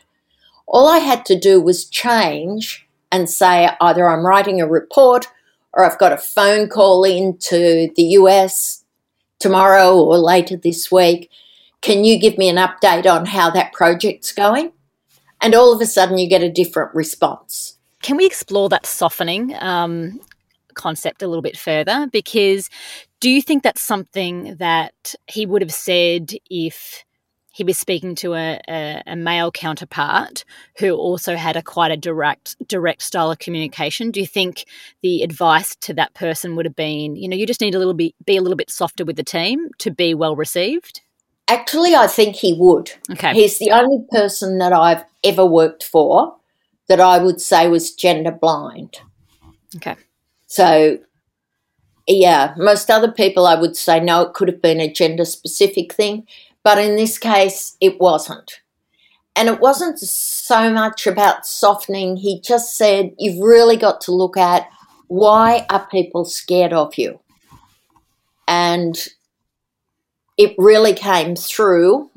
[0.65, 5.27] All I had to do was change and say either I'm writing a report
[5.73, 8.83] or I've got a phone call into the US
[9.39, 11.29] tomorrow or later this week.
[11.81, 14.71] Can you give me an update on how that project's going?
[15.41, 17.77] And all of a sudden, you get a different response.
[18.01, 19.55] Can we explore that softening?
[19.59, 20.19] Um,
[20.73, 22.69] concept a little bit further because
[23.19, 27.03] do you think that's something that he would have said if
[27.57, 30.45] he was speaking to a, a, a, male counterpart
[30.77, 34.65] who also had a quite a direct direct style of communication do you think
[35.01, 37.95] the advice to that person would have been you know you just need a little
[37.95, 41.01] bit be a little bit softer with the team to be well received
[41.49, 42.91] Actually, I think he would.
[43.09, 43.33] Okay.
[43.33, 46.35] He's the only person that I've ever worked for
[46.89, 48.97] that I would say was gender blind.
[49.77, 49.95] Okay.
[50.47, 50.99] So,
[52.05, 55.93] yeah, most other people I would say no, it could have been a gender specific
[55.93, 56.27] thing,
[56.67, 58.59] but in this case, it wasn't.
[59.37, 62.17] And it wasn't so much about softening.
[62.17, 64.67] He just said, You've really got to look at
[65.07, 67.21] why are people scared of you?
[68.49, 69.01] And
[70.37, 72.11] it really came through.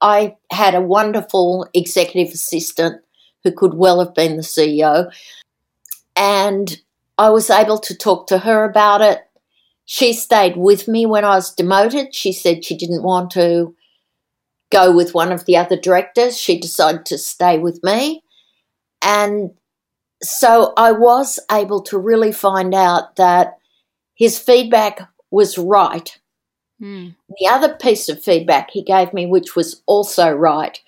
[0.00, 3.02] I had a wonderful executive assistant
[3.42, 5.12] who could well have been the CEO.
[6.16, 6.80] And
[7.18, 9.20] I was able to talk to her about it.
[9.84, 12.14] She stayed with me when I was demoted.
[12.14, 13.74] She said she didn't want to
[14.70, 16.38] go with one of the other directors.
[16.38, 18.22] She decided to stay with me.
[19.02, 19.50] And
[20.22, 23.58] so I was able to really find out that
[24.14, 26.18] his feedback was right.
[26.80, 27.14] Mm.
[27.38, 30.80] The other piece of feedback he gave me, which was also right,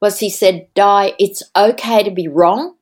[0.00, 2.76] was he said, Di, it's okay to be wrong.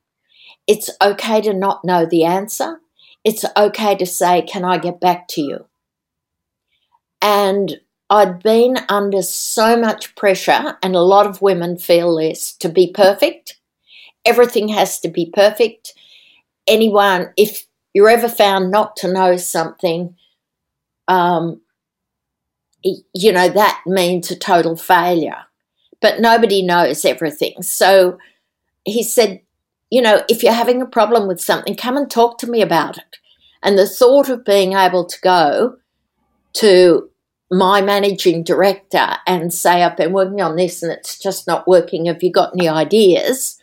[0.66, 2.80] It's okay to not know the answer.
[3.28, 5.66] It's okay to say, Can I get back to you?
[7.20, 12.70] And I'd been under so much pressure, and a lot of women feel this to
[12.70, 13.58] be perfect.
[14.24, 15.92] Everything has to be perfect.
[16.66, 20.16] Anyone, if you're ever found not to know something,
[21.06, 21.60] um,
[22.82, 25.44] you know, that means a total failure.
[26.00, 27.60] But nobody knows everything.
[27.60, 28.16] So
[28.86, 29.42] he said,
[29.90, 32.98] you know, if you're having a problem with something, come and talk to me about
[32.98, 33.16] it.
[33.62, 35.76] And the thought of being able to go
[36.54, 37.10] to
[37.50, 42.06] my managing director and say, I've been working on this and it's just not working.
[42.06, 43.58] Have you got any ideas?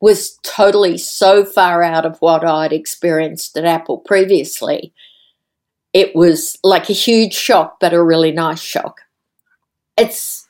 [0.00, 4.92] Was totally so far out of what I'd experienced at Apple previously
[5.92, 9.00] it was like a huge shock, but a really nice shock.
[9.96, 10.48] It's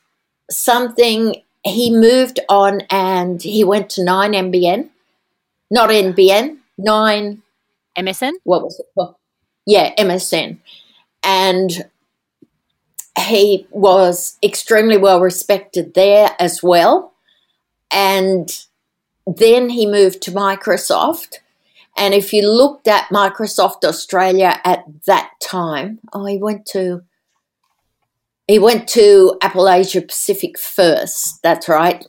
[0.49, 4.89] something he moved on and he went to 9MBN,
[5.69, 7.41] not NBN, 9
[7.97, 8.31] MSN?
[8.43, 8.85] What was it?
[8.95, 9.19] Well,
[9.65, 10.57] yeah, MSN.
[11.23, 11.89] And
[13.17, 17.13] he was extremely well respected there as well.
[17.91, 18.49] And
[19.27, 21.39] then he moved to Microsoft
[21.97, 27.03] and if you looked at Microsoft Australia at that time, oh, he went to
[28.51, 31.41] he went to Apple Asia Pacific first.
[31.41, 32.05] That's right,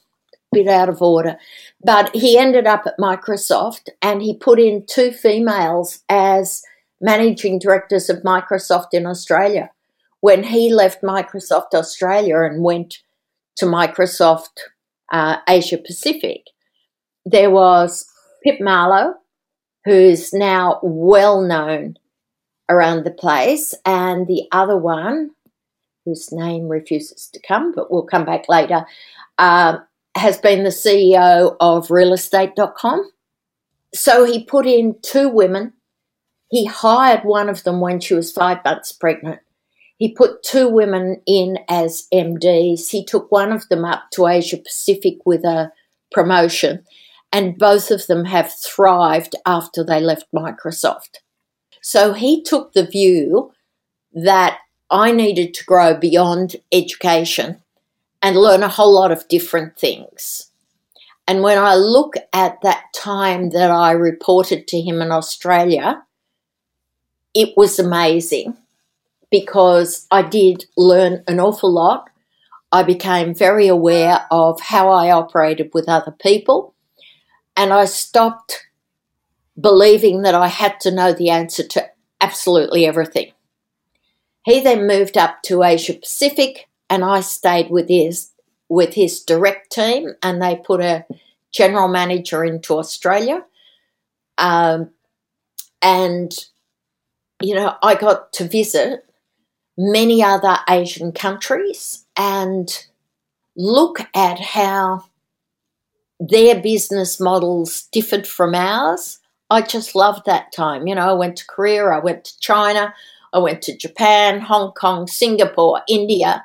[0.50, 1.36] bit out of order,
[1.84, 6.62] but he ended up at Microsoft, and he put in two females as
[7.00, 9.70] managing directors of Microsoft in Australia.
[10.20, 12.98] When he left Microsoft Australia and went
[13.58, 14.62] to Microsoft
[15.12, 16.46] uh, Asia Pacific,
[17.24, 18.04] there was
[18.42, 19.14] Pip Marlow,
[19.84, 21.98] who's now well known
[22.68, 25.30] around the place, and the other one,
[26.04, 28.84] whose name refuses to come, but we'll come back later,
[29.38, 29.78] uh,
[30.16, 33.10] has been the CEO of realestate.com.
[33.94, 35.74] So he put in two women.
[36.50, 39.40] He hired one of them when she was five months pregnant.
[39.96, 42.90] He put two women in as MDs.
[42.90, 45.72] He took one of them up to Asia Pacific with a
[46.10, 46.84] promotion
[47.32, 51.16] and both of them have thrived after they left Microsoft.
[51.80, 53.52] So he took the view
[54.12, 54.58] that
[54.92, 57.62] I needed to grow beyond education
[58.20, 60.50] and learn a whole lot of different things.
[61.26, 66.02] And when I look at that time that I reported to him in Australia,
[67.34, 68.56] it was amazing
[69.30, 72.10] because I did learn an awful lot.
[72.70, 76.74] I became very aware of how I operated with other people
[77.56, 78.66] and I stopped
[79.58, 81.90] believing that I had to know the answer to
[82.20, 83.32] absolutely everything.
[84.44, 88.30] He then moved up to Asia Pacific, and I stayed with his
[88.68, 91.04] with his direct team, and they put a
[91.52, 93.44] general manager into Australia.
[94.38, 94.90] Um,
[95.82, 96.32] and
[97.42, 99.04] you know, I got to visit
[99.76, 102.86] many other Asian countries and
[103.56, 105.04] look at how
[106.20, 109.18] their business models differed from ours.
[109.50, 110.86] I just loved that time.
[110.86, 112.94] You know, I went to Korea, I went to China,
[113.32, 116.44] I went to Japan, Hong Kong, Singapore, India,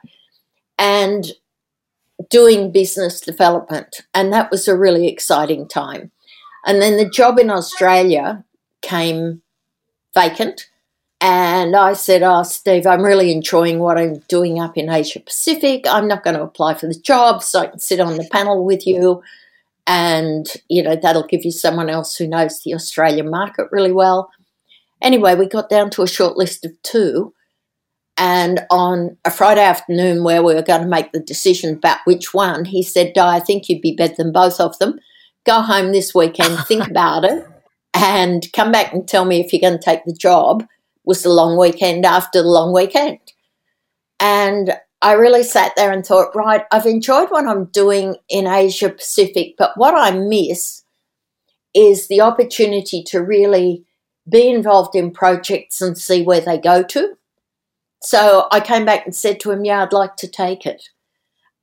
[0.79, 1.25] and
[2.29, 4.01] doing business development.
[4.13, 6.11] And that was a really exciting time.
[6.65, 8.43] And then the job in Australia
[8.81, 9.41] came
[10.13, 10.69] vacant.
[11.19, 15.85] And I said, Oh, Steve, I'm really enjoying what I'm doing up in Asia Pacific.
[15.87, 18.63] I'm not going to apply for the job so I can sit on the panel
[18.63, 19.23] with you
[19.87, 24.29] and you know that'll give you someone else who knows the Australian market really well.
[25.01, 27.33] Anyway, we got down to a short list of two,
[28.17, 32.33] And on a Friday afternoon, where we were going to make the decision about which
[32.33, 34.99] one, he said, Di, I think you'd be better than both of them.
[35.45, 37.47] Go home this weekend, think about it,
[37.93, 40.63] and come back and tell me if you're going to take the job.
[40.63, 40.67] It
[41.05, 43.19] Was the long weekend after the long weekend.
[44.19, 48.89] And I really sat there and thought, right, I've enjoyed what I'm doing in Asia
[48.89, 50.83] Pacific, but what I miss
[51.75, 53.85] is the opportunity to really
[54.29, 57.17] be involved in projects and see where they go to.
[58.01, 60.89] So I came back and said to him, Yeah, I'd like to take it.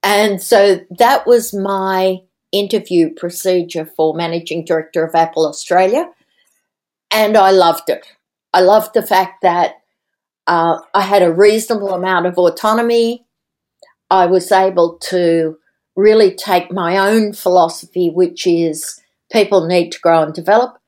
[0.02, 2.18] And so that was my
[2.52, 6.08] interview procedure for Managing Director of Apple Australia.
[7.10, 8.06] And I loved it.
[8.52, 9.76] I loved the fact that
[10.46, 13.26] uh, I had a reasonable amount of autonomy.
[14.10, 15.56] I was able to
[15.96, 19.00] really take my own philosophy, which is
[19.32, 20.78] people need to grow and develop.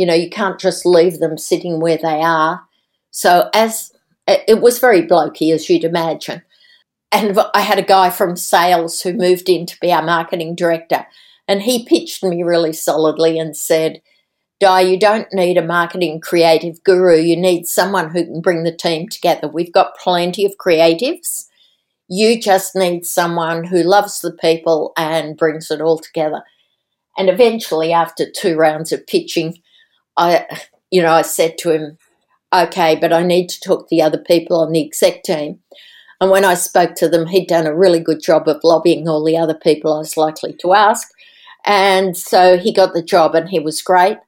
[0.00, 2.66] You know, you can't just leave them sitting where they are.
[3.10, 3.92] So, as
[4.26, 6.40] it was very blokey, as you'd imagine.
[7.12, 11.06] And I had a guy from sales who moved in to be our marketing director,
[11.46, 14.00] and he pitched me really solidly and said,
[14.58, 17.16] Di, you don't need a marketing creative guru.
[17.16, 19.48] You need someone who can bring the team together.
[19.48, 21.44] We've got plenty of creatives.
[22.08, 26.42] You just need someone who loves the people and brings it all together.
[27.18, 29.60] And eventually, after two rounds of pitching,
[30.16, 30.46] I,
[30.90, 31.98] you know, I said to him,
[32.52, 35.60] okay, but I need to talk to the other people on the exec team.
[36.20, 39.24] And when I spoke to them, he'd done a really good job of lobbying all
[39.24, 41.08] the other people I was likely to ask.
[41.64, 44.18] And so he got the job and he was great.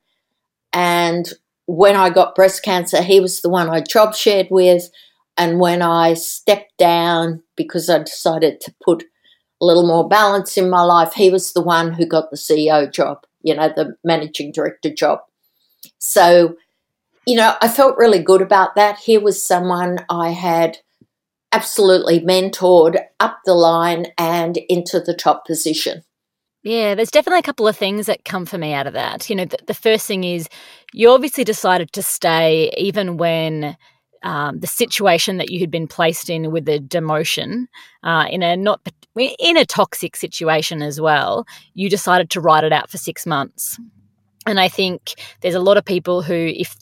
[0.72, 1.30] And
[1.66, 4.88] when I got breast cancer, he was the one I job shared with.
[5.36, 9.04] And when I stepped down because I decided to put
[9.62, 11.14] a little more balance in my life.
[11.14, 15.20] He was the one who got the CEO job, you know, the managing director job.
[16.04, 16.56] So,
[17.28, 18.98] you know, I felt really good about that.
[18.98, 20.78] Here was someone I had
[21.52, 26.02] absolutely mentored up the line and into the top position.
[26.64, 29.30] Yeah, there's definitely a couple of things that come for me out of that.
[29.30, 30.48] You know, the, the first thing is
[30.92, 33.76] you obviously decided to stay even when
[34.24, 37.66] um, the situation that you had been placed in with the demotion
[38.02, 38.80] uh, in a not
[39.14, 43.78] in a toxic situation as well, you decided to write it out for six months.
[44.46, 46.76] And I think there's a lot of people who, if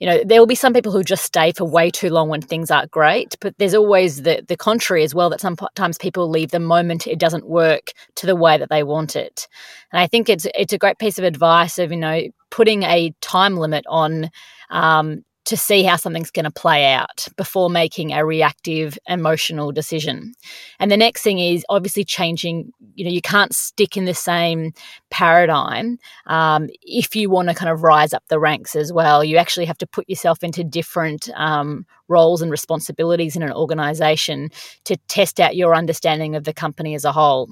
[0.00, 2.42] you know, there will be some people who just stay for way too long when
[2.42, 5.30] things aren't great, but there's always the the contrary as well.
[5.30, 9.16] That sometimes people leave the moment it doesn't work to the way that they want
[9.16, 9.46] it.
[9.92, 13.14] And I think it's it's a great piece of advice of you know putting a
[13.20, 14.30] time limit on
[14.70, 20.32] um, to see how something's going to play out before making a reactive emotional decision.
[20.80, 24.72] And the next thing is obviously changing, you know, you can't stick in the same
[25.10, 29.22] paradigm um, if you want to kind of rise up the ranks as well.
[29.22, 34.50] You actually have to put yourself into different um, roles and responsibilities in an organization
[34.84, 37.48] to test out your understanding of the company as a whole.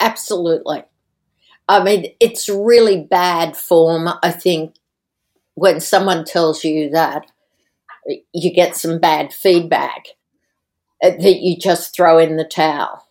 [0.00, 0.84] Absolutely.
[1.68, 4.76] I mean, it's really bad form, I think,
[5.58, 7.26] when someone tells you that
[8.32, 10.06] you get some bad feedback,
[11.02, 13.06] uh, that you just throw in the towel.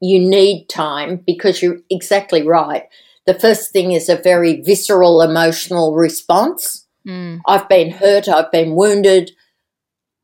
[0.00, 2.84] You need time because you're exactly right.
[3.26, 6.86] The first thing is a very visceral emotional response.
[7.06, 7.40] Mm.
[7.46, 9.30] I've been hurt, I've been wounded,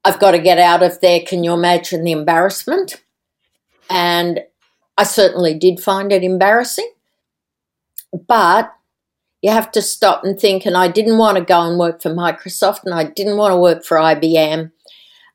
[0.05, 1.20] I've got to get out of there.
[1.20, 3.03] Can you imagine the embarrassment?
[3.89, 4.41] And
[4.97, 6.91] I certainly did find it embarrassing.
[8.26, 8.72] But
[9.43, 10.66] you have to stop and think.
[10.66, 13.59] And I didn't want to go and work for Microsoft and I didn't want to
[13.59, 14.72] work for IBM.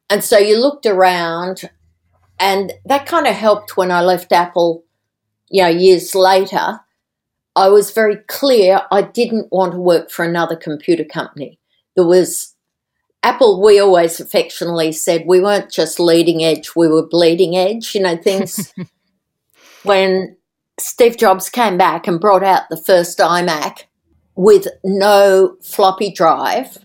[0.09, 1.69] And so you looked around,
[2.39, 4.83] and that kind of helped when I left Apple,
[5.49, 6.81] you know, years later.
[7.55, 11.59] I was very clear I didn't want to work for another computer company.
[11.95, 12.55] There was
[13.21, 17.95] Apple, we always affectionately said we weren't just leading edge, we were bleeding edge.
[17.95, 18.73] You know, things
[19.83, 20.35] when
[20.79, 23.83] Steve Jobs came back and brought out the first iMac,
[24.35, 26.77] with no floppy drive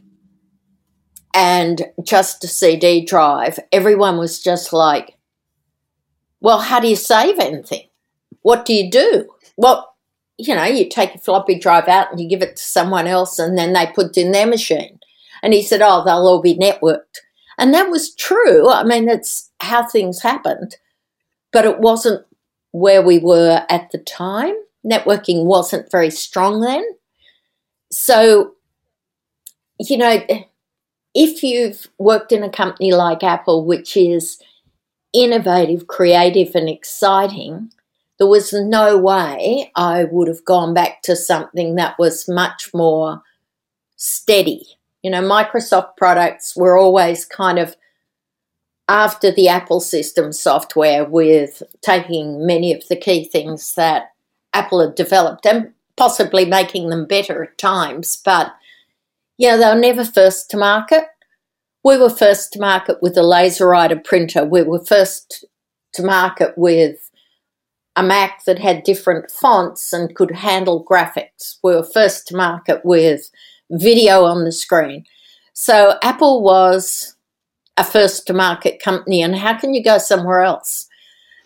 [1.34, 5.16] and just a CD drive, everyone was just like,
[6.40, 7.88] well, how do you save anything?
[8.42, 9.28] What do you do?
[9.56, 9.94] Well,
[10.36, 13.38] you know, you take a floppy drive out and you give it to someone else
[13.38, 15.00] and then they put it in their machine.
[15.42, 17.18] And he said, oh, they'll all be networked.
[17.58, 18.68] And that was true.
[18.70, 20.76] I mean, that's how things happened.
[21.52, 22.24] But it wasn't
[22.70, 24.54] where we were at the time.
[24.84, 26.84] Networking wasn't very strong then.
[27.90, 28.54] So,
[29.80, 30.22] you know,
[31.14, 34.40] if you've worked in a company like Apple, which is
[35.12, 37.70] innovative, creative, and exciting,
[38.18, 43.22] there was no way I would have gone back to something that was much more
[43.96, 44.66] steady.
[45.02, 47.76] You know, Microsoft products were always kind of
[48.88, 54.10] after the Apple system software with taking many of the key things that
[54.52, 58.16] Apple had developed and possibly making them better at times.
[58.24, 58.54] But
[59.36, 61.04] yeah, they were never first to market.
[61.84, 64.44] We were first to market with a LaserWriter printer.
[64.44, 65.44] We were first
[65.94, 67.10] to market with
[67.96, 71.58] a Mac that had different fonts and could handle graphics.
[71.62, 73.30] We were first to market with
[73.70, 75.04] video on the screen.
[75.52, 77.16] So Apple was
[77.76, 80.88] a first to market company, and how can you go somewhere else?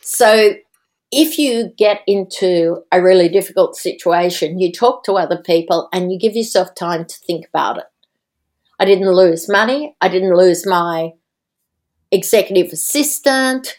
[0.02, 0.54] So
[1.12, 6.18] if you get into a really difficult situation, you talk to other people and you
[6.18, 7.84] give yourself time to think about it.
[8.80, 9.94] I didn't lose money.
[10.00, 11.12] I didn't lose my
[12.10, 13.78] executive assistant.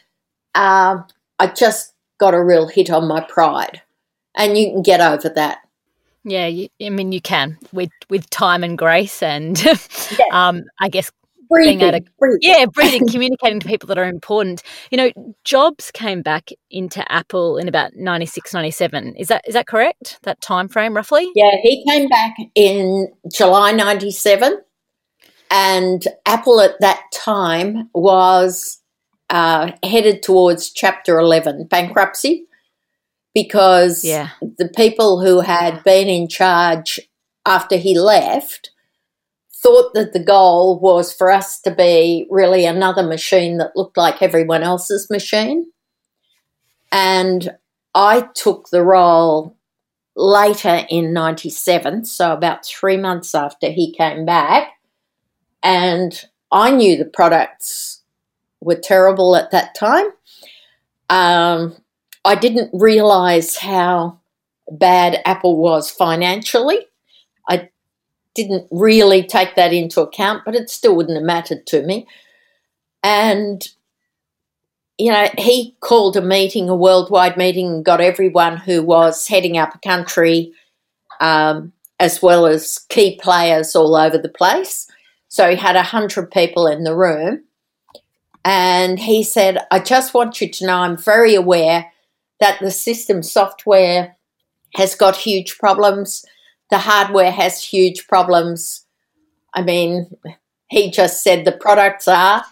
[0.54, 1.00] Uh,
[1.40, 3.82] I just got a real hit on my pride.
[4.36, 5.60] And you can get over that.
[6.24, 9.62] Yeah, you, I mean, you can with with time and grace, and
[10.32, 11.12] um, I guess
[11.54, 12.39] breathing, being able to, breathing.
[12.41, 14.64] yeah, breathing, communicating to people that are important.
[14.91, 19.16] You know, Jobs came back into Apple in about 96, 97.
[19.16, 20.20] Is that is that correct?
[20.24, 21.30] That time frame, roughly?
[21.36, 24.62] Yeah, he came back in July ninety seven,
[25.51, 28.82] and Apple at that time was
[29.30, 32.47] uh, headed towards Chapter eleven bankruptcy
[33.34, 34.30] because yeah.
[34.41, 36.99] the people who had been in charge
[37.45, 38.70] after he left
[39.64, 44.22] thought that the goal was for us to be really another machine that looked like
[44.22, 45.72] everyone else's machine.
[46.91, 47.55] And
[47.95, 49.55] I took the role
[50.16, 54.74] later in 97, so about three months after he came back.
[55.64, 58.01] And I knew the products
[58.59, 60.07] were terrible at that time.
[61.09, 61.78] Um,
[62.26, 64.20] I didn't realize how
[64.70, 66.80] bad Apple was financially.
[67.49, 67.70] I
[68.36, 72.08] didn't really take that into account, but it still wouldn't have mattered to me.
[73.04, 73.68] And,
[74.98, 79.58] you know, he called a meeting, a worldwide meeting, and got everyone who was heading
[79.58, 80.54] up a country,
[81.20, 84.90] um, as well as key players all over the place.
[85.28, 87.44] So he had 100 people in the room.
[88.46, 91.92] And he said, I just want you to know I'm very aware
[92.40, 94.18] that the system software
[94.76, 96.26] has got huge problems
[96.74, 98.88] the hardware has huge problems.
[99.54, 100.08] I mean,
[100.72, 102.44] he just said the products are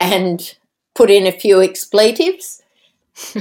[0.00, 0.56] and
[0.96, 2.60] put in a few expletives.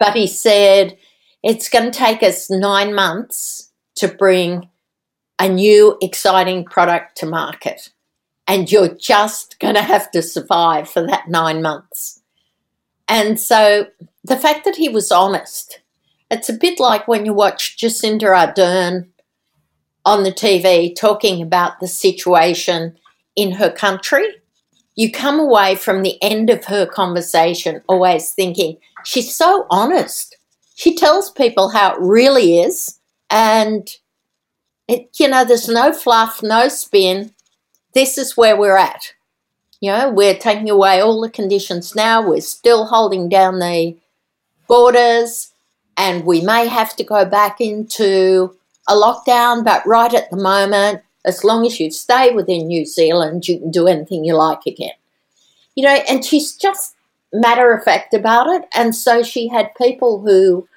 [0.00, 0.98] but he said
[1.44, 4.68] it's going to take us nine months to bring
[5.38, 7.90] a new exciting product to market.
[8.48, 12.20] And you're just going to have to survive for that nine months.
[13.06, 13.86] And so
[14.24, 15.78] the fact that he was honest
[16.32, 19.08] it's a bit like when you watch Jacinda Ardern
[20.04, 22.98] on the TV talking about the situation
[23.36, 24.26] in her country.
[24.94, 30.36] You come away from the end of her conversation always thinking, she's so honest.
[30.74, 32.98] She tells people how it really is.
[33.30, 33.88] And,
[34.88, 37.32] it, you know, there's no fluff, no spin.
[37.92, 39.12] This is where we're at.
[39.80, 42.26] You know, we're taking away all the conditions now.
[42.26, 43.96] We're still holding down the
[44.66, 45.51] borders
[45.96, 48.56] and we may have to go back into
[48.88, 53.46] a lockdown, but right at the moment, as long as you stay within New Zealand,
[53.46, 54.92] you can do anything you like again.
[55.74, 56.94] You know, and she's just
[57.32, 58.68] matter of fact about it.
[58.74, 60.68] And so she had people who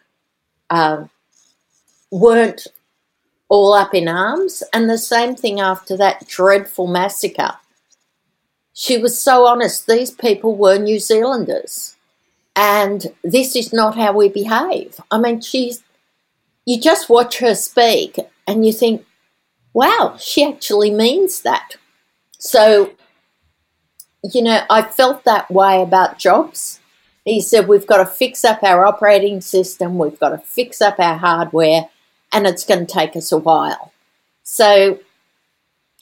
[0.69, 1.09] um,
[2.11, 2.67] weren't
[3.49, 4.63] all up in arms.
[4.73, 7.53] And the same thing after that dreadful massacre.
[8.73, 11.94] She was so honest, these people were New Zealanders.
[12.55, 14.99] And this is not how we behave.
[15.11, 15.83] I mean, she's,
[16.65, 19.05] you just watch her speak and you think,
[19.73, 21.75] wow, she actually means that.
[22.39, 22.91] So,
[24.23, 26.79] you know, I felt that way about Jobs.
[27.25, 30.99] He said, we've got to fix up our operating system, we've got to fix up
[30.99, 31.89] our hardware,
[32.31, 33.91] and it's going to take us a while.
[34.43, 34.99] So,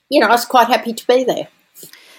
[0.10, 1.48] you know, I was quite happy to be there.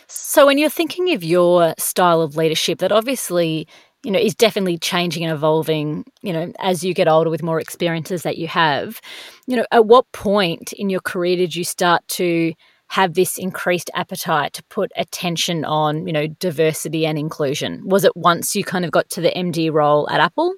[0.07, 3.69] So, when you're thinking of your style of leadership, that obviously
[4.05, 7.59] you know, is definitely changing and evolving, you know, as you get older with more
[7.59, 9.01] experiences that you have.
[9.47, 12.53] You know, at what point in your career did you start to
[12.89, 17.83] have this increased appetite to put attention on, you know, diversity and inclusion?
[17.89, 20.55] Was it once you kind of got to the MD role at Apple?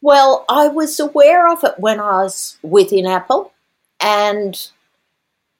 [0.00, 3.52] Well, I was aware of it when I was within Apple,
[4.00, 4.68] and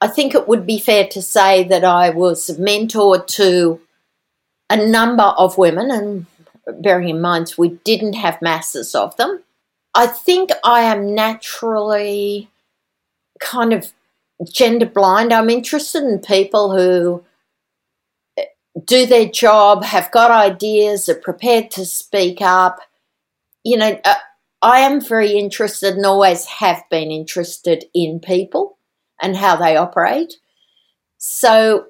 [0.01, 3.79] I think it would be fair to say that I was mentored to
[4.69, 6.25] a number of women, and
[6.79, 9.43] bearing in mind we didn't have masses of them.
[9.95, 12.49] I think I am naturally
[13.39, 13.91] kind of
[14.51, 15.31] gender blind.
[15.31, 17.23] I'm interested in people who
[18.85, 22.79] do their job, have got ideas, are prepared to speak up.
[23.63, 24.15] You know, uh,
[24.61, 28.77] I am very interested and always have been interested in people
[29.21, 30.35] and how they operate.
[31.17, 31.87] So,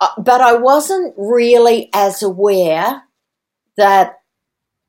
[0.00, 3.02] uh, but I wasn't really as aware
[3.80, 4.20] that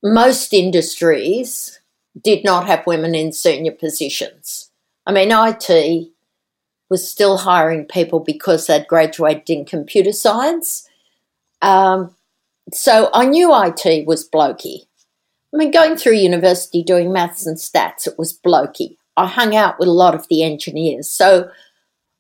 [0.04, 1.80] most industries
[2.22, 4.70] did not have women in senior positions.
[5.06, 6.10] I mean, IT
[6.90, 10.90] was still hiring people because they'd graduated in computer science.
[11.62, 12.14] Um,
[12.74, 14.88] so I knew IT was blokey.
[15.54, 18.98] I mean, going through university doing maths and stats, it was blokey.
[19.16, 21.10] I hung out with a lot of the engineers.
[21.10, 21.50] So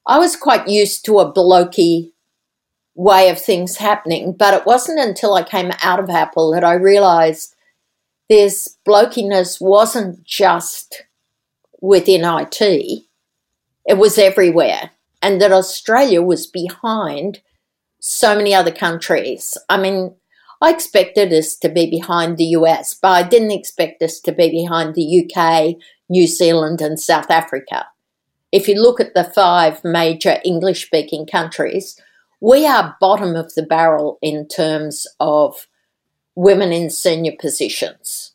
[0.07, 2.11] I was quite used to a blokey
[3.01, 4.31] way of things happening.
[4.31, 7.55] But it wasn't until I came out of Apple that I realized
[8.29, 11.03] this blokiness wasn't just
[11.81, 12.61] within IT,
[13.85, 14.91] it was everywhere.
[15.23, 17.41] And that Australia was behind
[17.99, 19.57] so many other countries.
[19.67, 20.15] I mean,
[20.61, 24.49] I expected us to be behind the US, but I didn't expect us to be
[24.49, 25.75] behind the UK,
[26.07, 27.87] New Zealand, and South Africa.
[28.51, 31.99] If you look at the five major English speaking countries,
[32.41, 35.67] we are bottom of the barrel in terms of
[36.35, 38.33] women in senior positions.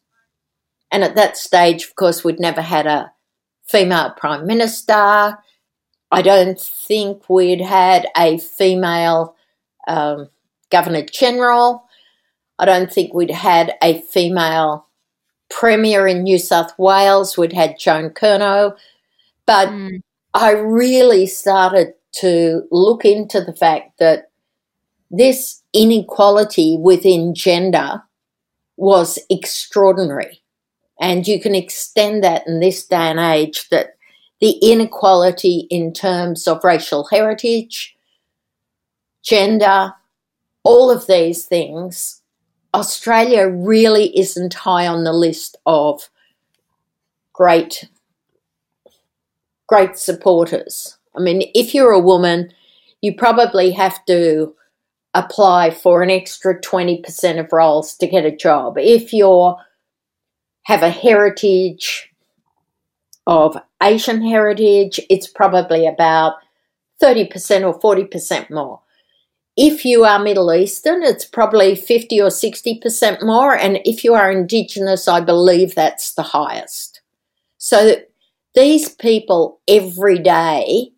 [0.92, 3.12] And at that stage, of course, we'd never had a
[3.64, 5.36] female prime minister.
[6.12, 9.34] I don't think we'd had a female
[9.88, 10.28] um,
[10.70, 11.84] governor general.
[12.60, 14.86] I don't think we'd had a female
[15.50, 17.36] premier in New South Wales.
[17.36, 18.76] We'd had Joan Kirner.
[19.46, 20.00] But mm.
[20.32, 24.30] I really started to look into the fact that
[25.10, 28.02] this inequality within gender
[28.76, 30.42] was extraordinary.
[31.00, 33.96] And you can extend that in this day and age that
[34.40, 37.96] the inequality in terms of racial heritage,
[39.22, 39.94] gender,
[40.62, 42.22] all of these things,
[42.74, 46.08] Australia really isn't high on the list of
[47.32, 47.88] great
[49.66, 50.95] great supporters.
[51.16, 52.52] I mean, if you're a woman,
[53.00, 54.54] you probably have to
[55.14, 58.76] apply for an extra 20% of roles to get a job.
[58.78, 59.54] If you
[60.64, 62.10] have a heritage
[63.26, 66.34] of Asian heritage, it's probably about
[67.02, 67.30] 30%
[67.82, 68.80] or 40% more.
[69.56, 73.56] If you are Middle Eastern, it's probably 50 or 60% more.
[73.56, 77.00] And if you are Indigenous, I believe that's the highest.
[77.56, 77.96] So
[78.54, 80.92] these people every day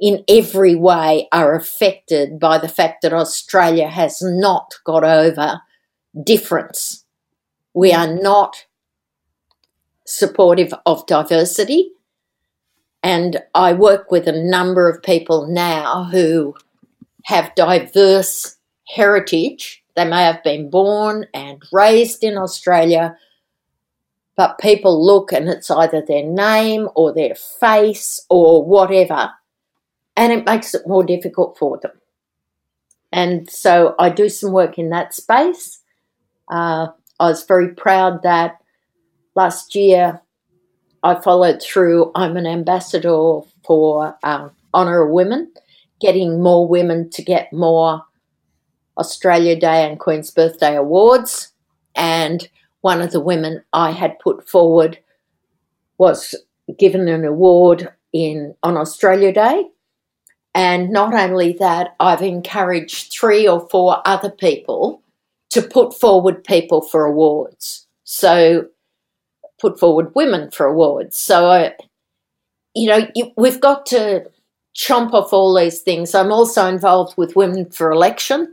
[0.00, 5.60] in every way are affected by the fact that Australia has not got over
[6.24, 7.04] difference.
[7.74, 8.66] We are not
[10.04, 11.92] supportive of diversity.
[13.02, 16.54] And I work with a number of people now who
[17.24, 18.56] have diverse
[18.88, 19.82] heritage.
[19.94, 23.16] They may have been born and raised in Australia,
[24.36, 29.30] but people look and it's either their name or their face or whatever
[30.16, 31.92] and it makes it more difficult for them.
[33.12, 35.80] And so I do some work in that space.
[36.50, 36.88] Uh,
[37.20, 38.58] I was very proud that
[39.34, 40.20] last year
[41.02, 42.10] I followed through.
[42.14, 45.52] I'm an ambassador for uh, Honour of Women,
[46.00, 48.04] getting more women to get more
[48.98, 51.52] Australia Day and Queen's Birthday awards.
[51.94, 52.48] And
[52.80, 54.98] one of the women I had put forward
[55.98, 56.34] was
[56.78, 59.64] given an award in on Australia Day
[60.56, 65.02] and not only that, I've encouraged three or four other people
[65.50, 67.86] to put forward people for awards.
[68.04, 68.68] So,
[69.60, 71.18] put forward women for awards.
[71.18, 71.70] So, uh,
[72.74, 74.30] you know, you, we've got to
[74.74, 76.14] chomp off all these things.
[76.14, 78.50] I'm also involved with Women for Election,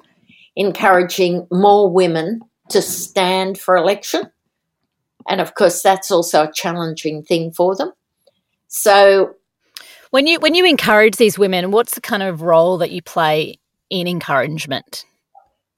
[0.57, 4.23] encouraging more women to stand for election.
[5.29, 7.93] And of course, that's also a challenging thing for them.
[8.67, 9.35] So,
[10.13, 13.57] when you when you encourage these women, what's the kind of role that you play
[13.89, 15.07] in encouragement?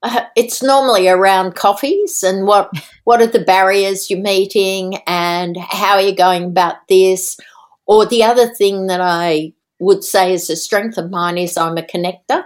[0.04, 2.70] Uh, it's normally around coffees and what
[3.06, 7.38] what are the barriers you're meeting and how are you going about this.
[7.86, 11.78] Or the other thing that I would say is a strength of mine is I'm
[11.78, 12.44] a connector.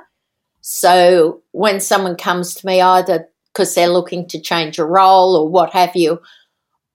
[0.61, 5.49] So when someone comes to me, either because they're looking to change a role or
[5.49, 6.19] what have you,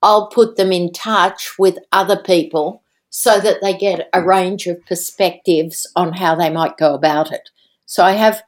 [0.03, 2.84] I'll put them in touch with other people
[3.16, 7.48] so that they get a range of perspectives on how they might go about it.
[7.86, 8.42] So I have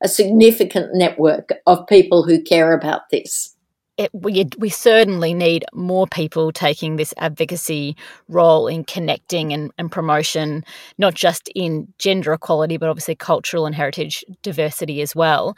[0.00, 3.56] a significant network of people who care about this.
[3.98, 7.96] it, we, we certainly need more people taking this advocacy
[8.28, 10.64] role in connecting and, and promotion,
[10.98, 15.54] not just in gender equality, but obviously cultural and heritage diversity as well.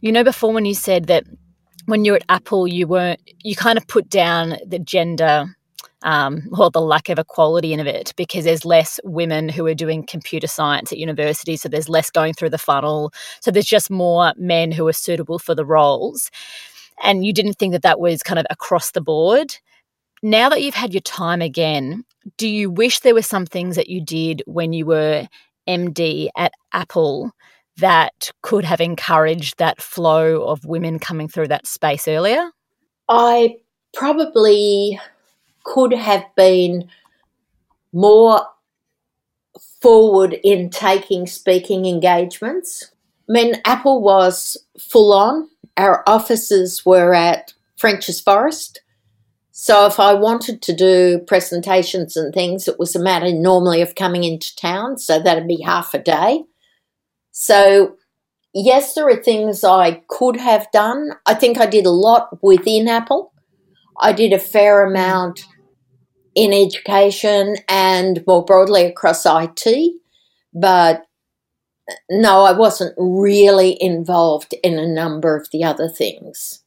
[0.00, 1.24] You know, before when you said that
[1.86, 5.54] when you're at Apple, you weren't, you kind of put down the gender
[6.02, 10.04] um, or the lack of equality in it because there's less women who are doing
[10.06, 13.12] computer science at university, so there's less going through the funnel.
[13.40, 16.30] So there's just more men who are suitable for the roles
[17.02, 19.56] and you didn't think that that was kind of across the board.
[20.22, 22.04] Now that you've had your time again,
[22.36, 25.28] do you wish there were some things that you did when you were
[25.68, 27.32] MD at Apple
[27.76, 32.50] that could have encouraged that flow of women coming through that space earlier?
[33.08, 33.56] I
[33.94, 34.98] probably
[35.66, 36.88] could have been
[37.92, 38.40] more
[39.82, 42.92] forward in taking speaking engagements.
[43.28, 48.80] I mean, Apple was full on our offices were at Frenchs Forest.
[49.52, 53.94] So if I wanted to do presentations and things, it was a matter normally of
[53.94, 54.98] coming into town.
[54.98, 56.44] So that'd be half a day.
[57.30, 57.96] So
[58.54, 61.12] yes, there are things I could have done.
[61.26, 63.32] I think I did a lot within Apple.
[64.00, 65.46] I did a fair amount
[66.36, 69.94] in education and more broadly across IT.
[70.52, 71.04] But
[72.10, 76.62] no, I wasn't really involved in a number of the other things.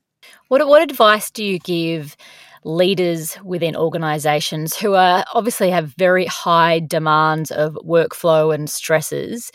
[0.47, 2.17] What, what advice do you give
[2.63, 9.51] leaders within organizations who are obviously have very high demands of workflow and stresses?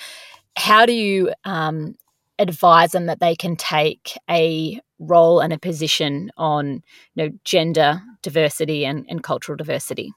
[0.56, 1.96] How do you um,
[2.38, 6.82] advise them that they can take a role and a position on
[7.14, 10.12] you know, gender diversity and, and cultural diversity?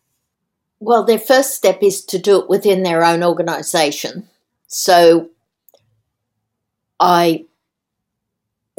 [0.80, 4.28] Well, their first step is to do it within their own organization.
[4.68, 5.30] So
[7.00, 7.46] I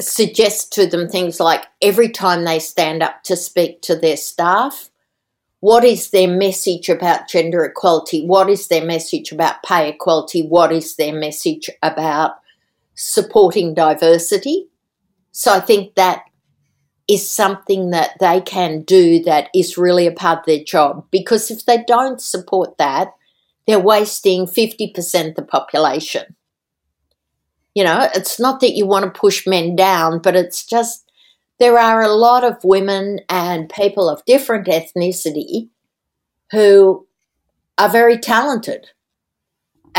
[0.01, 4.89] suggest to them things like every time they stand up to speak to their staff,
[5.59, 8.25] what is their message about gender equality?
[8.25, 10.47] What is their message about pay equality?
[10.47, 12.35] What is their message about
[12.99, 14.67] supporting diversity?
[15.31, 16.23] So I think that
[17.07, 21.07] is something that they can do that is really a part of their job.
[21.09, 23.13] Because if they don't support that,
[23.65, 26.35] they're wasting 50% of the population.
[27.73, 31.09] You know, it's not that you want to push men down, but it's just
[31.57, 35.69] there are a lot of women and people of different ethnicity
[36.51, 37.07] who
[37.77, 38.87] are very talented.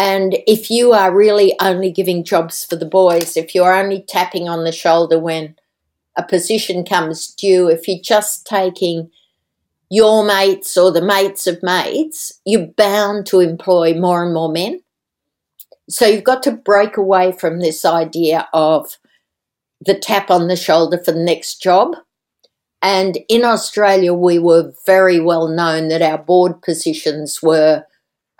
[0.00, 4.48] And if you are really only giving jobs for the boys, if you're only tapping
[4.48, 5.56] on the shoulder when
[6.16, 9.10] a position comes due, if you're just taking
[9.90, 14.80] your mates or the mates of mates, you're bound to employ more and more men.
[15.90, 18.96] So you've got to break away from this idea of
[19.84, 21.94] the tap on the shoulder for the next job.
[22.80, 27.84] And in Australia, we were very well known that our board positions were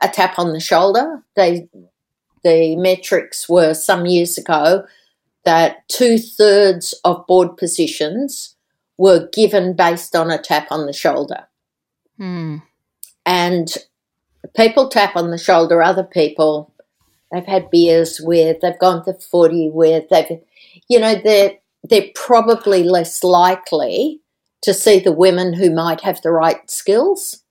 [0.01, 1.23] a tap on the shoulder.
[1.37, 1.69] They,
[2.43, 4.85] the metrics were some years ago
[5.45, 8.57] that two thirds of board positions
[8.99, 11.47] were given based on a tap on the shoulder.
[12.19, 12.59] Hmm.
[13.25, 13.69] And
[14.57, 16.73] people tap on the shoulder other people
[17.33, 20.41] they've had beers with, they've gone to footy with, they've,
[20.89, 24.21] you know, they're, they're probably less likely
[24.63, 27.43] to see the women who might have the right skills.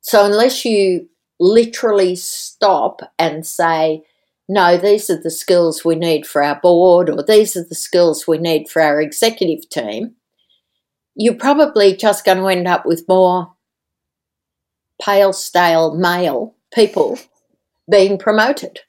[0.00, 1.08] So unless you
[1.44, 4.02] literally stop and say,
[4.48, 8.26] no, these are the skills we need for our board, or these are the skills
[8.26, 10.14] we need for our executive team,
[11.14, 13.52] you're probably just going to end up with more
[15.00, 17.18] pale, stale male people
[17.90, 18.80] being promoted.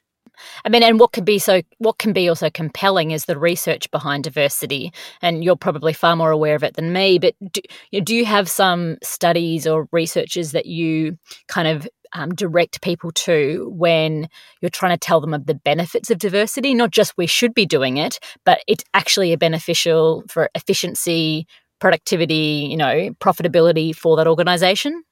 [0.64, 3.90] I mean, and what could be so what can be also compelling is the research
[3.90, 4.92] behind diversity,
[5.22, 7.18] and you're probably far more aware of it than me.
[7.18, 7.60] But do,
[8.02, 11.18] do you have some studies or researchers that you
[11.48, 14.28] kind of um, direct people to when
[14.60, 16.74] you're trying to tell them of the benefits of diversity?
[16.74, 21.46] Not just we should be doing it, but it's actually a beneficial for efficiency,
[21.80, 25.02] productivity, you know, profitability for that organisation.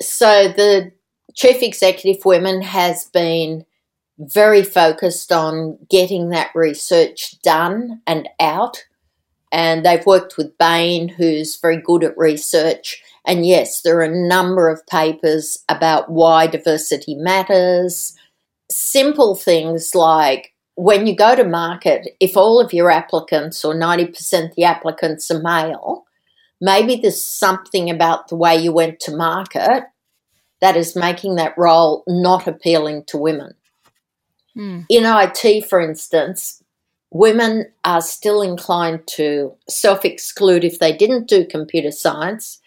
[0.00, 0.92] So the
[1.34, 3.64] Chief Executive Women has been
[4.18, 8.84] very focused on getting that research done and out.
[9.52, 13.02] And they've worked with Bain, who's very good at research.
[13.26, 18.16] And yes, there are a number of papers about why diversity matters.
[18.70, 24.50] Simple things like when you go to market, if all of your applicants or 90%
[24.50, 26.06] of the applicants are male,
[26.60, 29.84] maybe there's something about the way you went to market
[30.62, 33.52] that is making that role not appealing to women.
[34.56, 34.86] Mm.
[34.88, 36.61] In IT, for instance,
[37.12, 42.60] women are still inclined to self exclude if they didn't do computer science,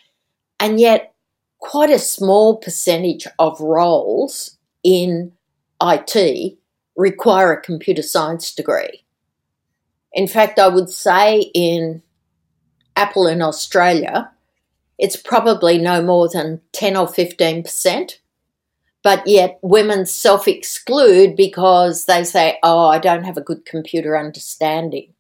[0.60, 1.14] and yet
[1.60, 5.32] quite a small percentage of roles in
[5.82, 6.58] IT
[6.96, 9.04] require a computer science degree.
[10.14, 12.02] In fact, I would say in
[12.96, 14.32] Apple in Australia,
[14.98, 18.18] it's probably no more than 10 or 15%.
[19.06, 24.18] But yet women self exclude because they say, oh, I don't have a good computer
[24.18, 25.14] understanding.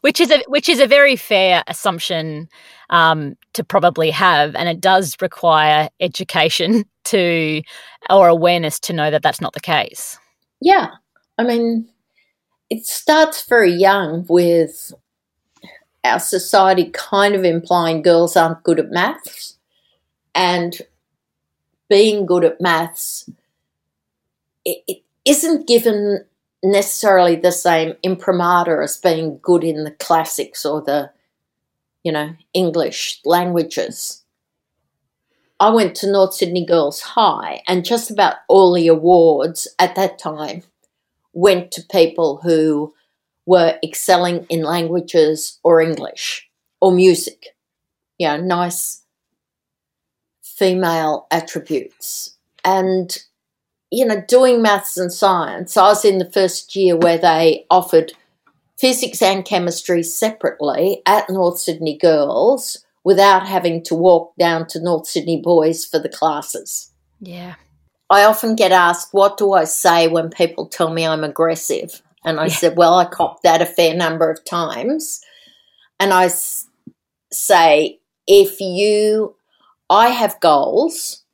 [0.00, 2.48] Which is a which is a very fair assumption
[2.90, 7.62] um, to probably have, and it does require education to
[8.10, 10.18] or awareness to know that that's not the case.
[10.60, 10.88] Yeah,
[11.38, 11.88] I mean,
[12.70, 14.92] it starts very young with
[16.02, 19.58] our society kind of implying girls aren't good at maths
[20.34, 20.82] and
[21.92, 23.28] being good at maths
[24.64, 26.24] it, it isn't given
[26.64, 31.10] necessarily the same imprimatur as being good in the classics or the
[32.02, 34.24] you know english languages
[35.60, 40.18] i went to north sydney girls high and just about all the awards at that
[40.18, 40.62] time
[41.32, 42.94] went to people who
[43.46, 46.48] were excelling in languages or English
[46.80, 47.48] or music.
[48.18, 49.01] You know, nice
[50.62, 52.36] female attributes.
[52.64, 53.18] And,
[53.90, 58.12] you know, doing maths and science, I was in the first year where they offered
[58.78, 65.06] physics and chemistry separately at North Sydney Girls without having to walk down to North
[65.06, 66.92] Sydney Boys for the classes.
[67.20, 67.56] Yeah.
[68.08, 72.02] I often get asked, what do I say when people tell me I'm aggressive?
[72.24, 72.52] And I yeah.
[72.52, 75.20] said, Well, I copped that a fair number of times.
[75.98, 76.68] And I s-
[77.32, 77.98] say,
[78.28, 79.34] If you,
[79.88, 81.24] I have goals,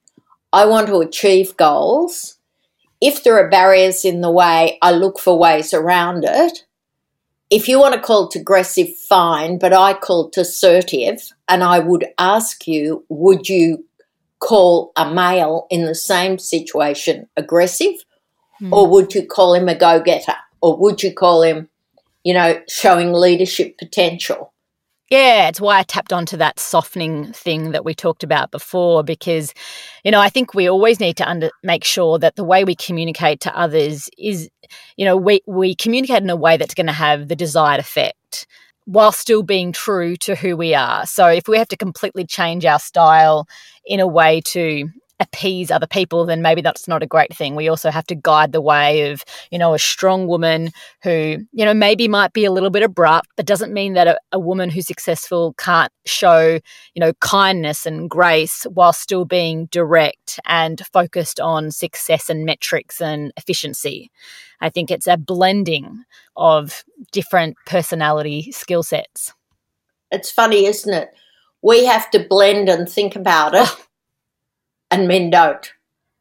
[0.53, 2.37] I want to achieve goals.
[3.01, 6.65] If there are barriers in the way, I look for ways around it.
[7.51, 11.33] If you want to call it aggressive, fine, but I call it assertive.
[11.49, 13.85] And I would ask you, would you
[14.41, 17.95] call a male in the same situation aggressive?
[18.61, 18.73] Mm.
[18.73, 20.35] Or would you call him a go getter?
[20.61, 21.69] or would you call him,
[22.25, 24.53] you know, showing leadership potential?
[25.11, 29.55] Yeah, it's why I tapped onto that softening thing that we talked about before because,
[30.05, 32.75] you know, I think we always need to under, make sure that the way we
[32.75, 34.51] communicate to others is,
[34.99, 38.47] you know, we, we communicate in a way that's going to have the desired effect
[38.85, 41.07] while still being true to who we are.
[41.07, 43.47] So if we have to completely change our style
[43.87, 44.91] in a way to
[45.21, 47.55] appease other people, then maybe that's not a great thing.
[47.55, 50.71] We also have to guide the way of, you know, a strong woman
[51.03, 54.19] who, you know, maybe might be a little bit abrupt, but doesn't mean that a,
[54.33, 56.61] a woman who's successful can't show,
[56.95, 63.01] you know, kindness and grace while still being direct and focused on success and metrics
[63.01, 64.11] and efficiency.
[64.61, 66.05] I think it's a blending
[66.37, 69.33] of different personality skill sets.
[70.11, 71.11] It's funny, isn't it?
[71.61, 73.61] We have to blend and think about it.
[73.63, 73.85] Oh.
[74.91, 75.73] And men don't.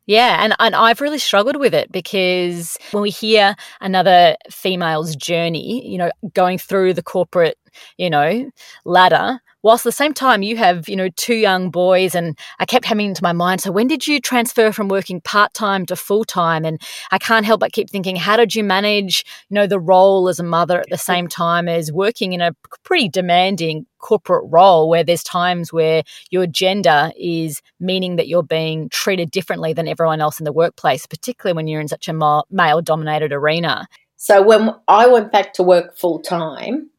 [0.08, 5.86] Yeah, and, and I've really struggled with it because when we hear another female's journey,
[5.86, 7.58] you know, going through the corporate,
[7.98, 8.50] you know,
[8.86, 12.66] ladder, whilst at the same time you have, you know, two young boys and I
[12.66, 16.66] kept having into my mind, so when did you transfer from working part-time to full-time?
[16.66, 16.82] And
[17.12, 20.40] I can't help but keep thinking, how did you manage, you know, the role as
[20.40, 25.04] a mother at the same time as working in a pretty demanding corporate role where
[25.04, 30.40] there's times where your gender is meaning that you're being treated differently than everyone else
[30.40, 33.88] in the workplace, particularly when you're in such a male dominated arena.
[34.18, 36.90] So when I went back to work full time,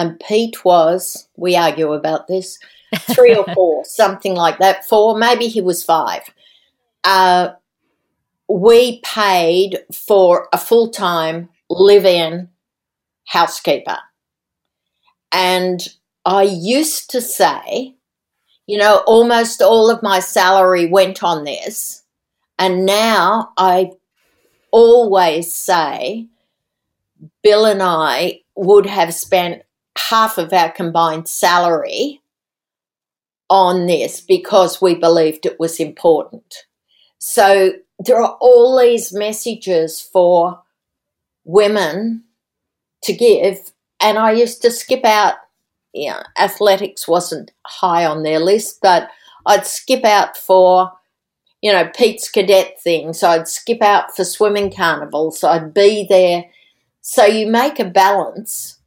[0.00, 2.58] and Pete was, we argue about this,
[3.14, 6.22] three or four, something like that, four, maybe he was five.
[7.04, 7.50] Uh,
[8.48, 12.48] we paid for a full time live in
[13.26, 13.98] housekeeper.
[15.32, 15.86] And
[16.24, 17.94] I used to say,
[18.66, 22.04] you know, almost all of my salary went on this.
[22.58, 23.90] And now I
[24.70, 26.28] always say,
[27.42, 29.62] Bill and I would have spent
[30.08, 32.20] half of our combined salary
[33.48, 36.66] on this because we believed it was important.
[37.18, 40.62] So there are all these messages for
[41.44, 42.24] women
[43.02, 43.72] to give.
[44.00, 45.34] And I used to skip out,
[45.92, 49.10] you know, athletics wasn't high on their list, but
[49.44, 50.92] I'd skip out for,
[51.60, 53.22] you know, Pete's cadet things.
[53.22, 55.42] I'd skip out for swimming carnivals.
[55.44, 56.44] I'd be there.
[57.00, 58.78] So you make a balance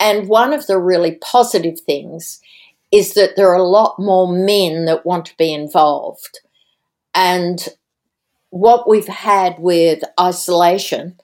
[0.00, 2.40] and one of the really positive things
[2.90, 6.40] is that there are a lot more men that want to be involved.
[7.14, 7.68] And
[8.48, 11.20] what we've had with isolation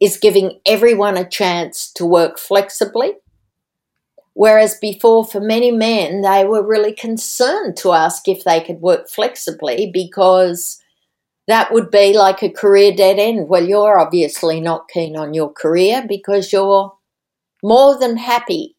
[0.00, 3.14] is giving everyone a chance to work flexibly.
[4.34, 9.08] Whereas before, for many men, they were really concerned to ask if they could work
[9.08, 10.82] flexibly because
[11.48, 13.48] that would be like a career dead end.
[13.48, 16.95] Well, you're obviously not keen on your career because you're
[17.62, 18.76] more than happy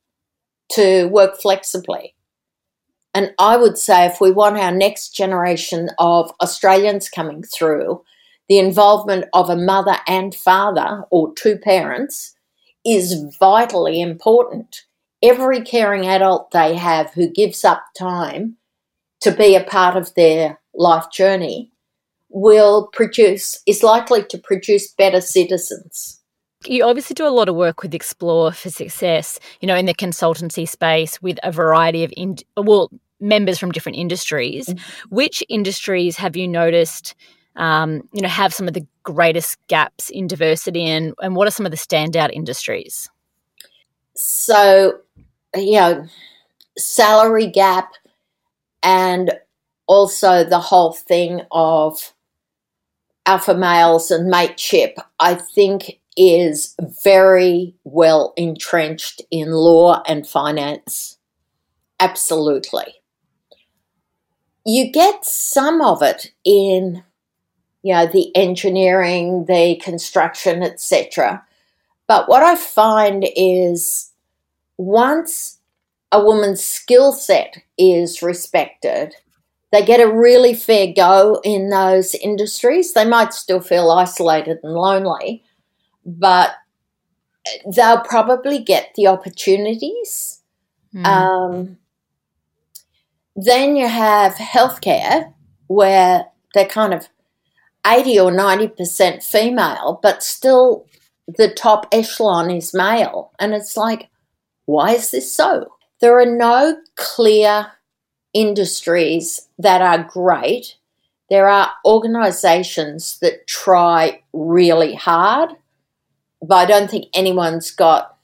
[0.74, 2.16] to work flexibly.
[3.14, 8.04] And I would say if we want our next generation of Australians coming through,
[8.48, 12.36] the involvement of a mother and father or two parents
[12.86, 14.84] is vitally important.
[15.24, 18.58] Every caring adult they have who gives up time
[19.22, 21.72] to be a part of their life journey
[22.30, 26.17] will produce, is likely to produce better citizens.
[26.68, 29.94] You obviously do a lot of work with Xplore for Success, you know, in the
[29.94, 34.68] consultancy space with a variety of, in, well, members from different industries.
[34.68, 35.16] Mm-hmm.
[35.16, 37.16] Which industries have you noticed
[37.58, 41.52] um, you know, have some of the greatest gaps in diversity, and and what are
[41.52, 43.10] some of the standout industries?
[44.16, 45.00] So,
[45.56, 46.06] you know,
[46.78, 47.94] salary gap,
[48.84, 49.34] and
[49.88, 52.14] also the whole thing of
[53.26, 61.18] alpha males and mateship, I think is very well entrenched in law and finance.
[62.00, 62.96] Absolutely.
[64.66, 67.04] You get some of it in
[67.84, 71.46] you know, the engineering, the construction, etc.
[72.08, 74.12] But what I find is
[74.78, 75.60] once
[76.12, 79.16] a woman's skill set is respected,
[79.72, 82.94] they get a really fair go in those industries.
[82.94, 85.44] They might still feel isolated and lonely,
[86.08, 86.56] but
[87.76, 90.42] they'll probably get the opportunities.
[90.96, 91.06] Mm.
[91.06, 91.78] Um,
[93.36, 95.34] then you have healthcare,
[95.68, 97.10] where they're kind of
[97.86, 100.86] 80 or 90% female, but still
[101.28, 103.32] the top echelon is male.
[103.40, 104.10] And it's like,
[104.66, 105.72] why is this so?
[106.00, 107.72] There are no clear
[108.34, 110.78] industries that are great.
[111.30, 115.52] There are organizations that try really hard,
[116.42, 118.18] but I don't think anyone's got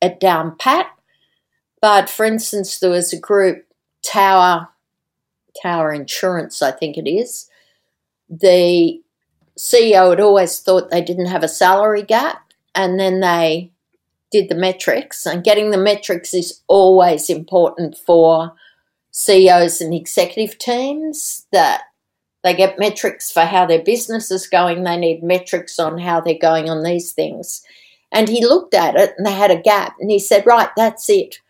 [0.00, 0.86] it down pat.
[1.80, 3.66] But for instance, there was a group,
[4.04, 4.68] Tower,
[5.60, 7.48] Tower Insurance, I think it is,
[8.30, 9.00] the
[9.58, 13.70] CEO had always thought they didn't have a salary gap, and then they
[14.30, 15.26] did the metrics.
[15.26, 18.54] And getting the metrics is always important for
[19.10, 21.82] CEOs and executive teams that
[22.42, 26.34] they get metrics for how their business is going, they need metrics on how they're
[26.40, 27.62] going on these things.
[28.10, 31.08] And he looked at it and they had a gap, and he said, Right, that's
[31.08, 31.40] it.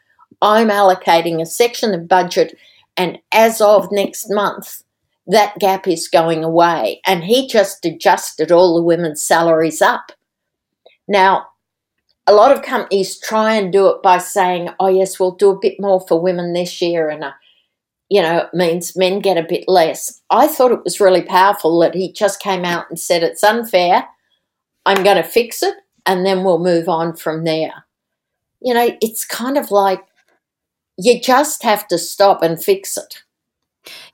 [0.40, 2.56] I'm allocating a section of budget,
[2.96, 4.82] and as of next month,
[5.26, 7.00] that gap is going away.
[7.06, 10.12] And he just adjusted all the women's salaries up.
[11.08, 11.46] Now,
[12.26, 15.58] a lot of companies try and do it by saying, oh, yes, we'll do a
[15.58, 17.08] bit more for women this year.
[17.08, 17.24] And,
[18.12, 20.20] you know, it means men get a bit less.
[20.28, 24.06] I thought it was really powerful that he just came out and said, it's unfair.
[24.84, 25.74] I'm going to fix it.
[26.04, 27.86] And then we'll move on from there.
[28.60, 30.04] You know, it's kind of like
[30.98, 33.22] you just have to stop and fix it.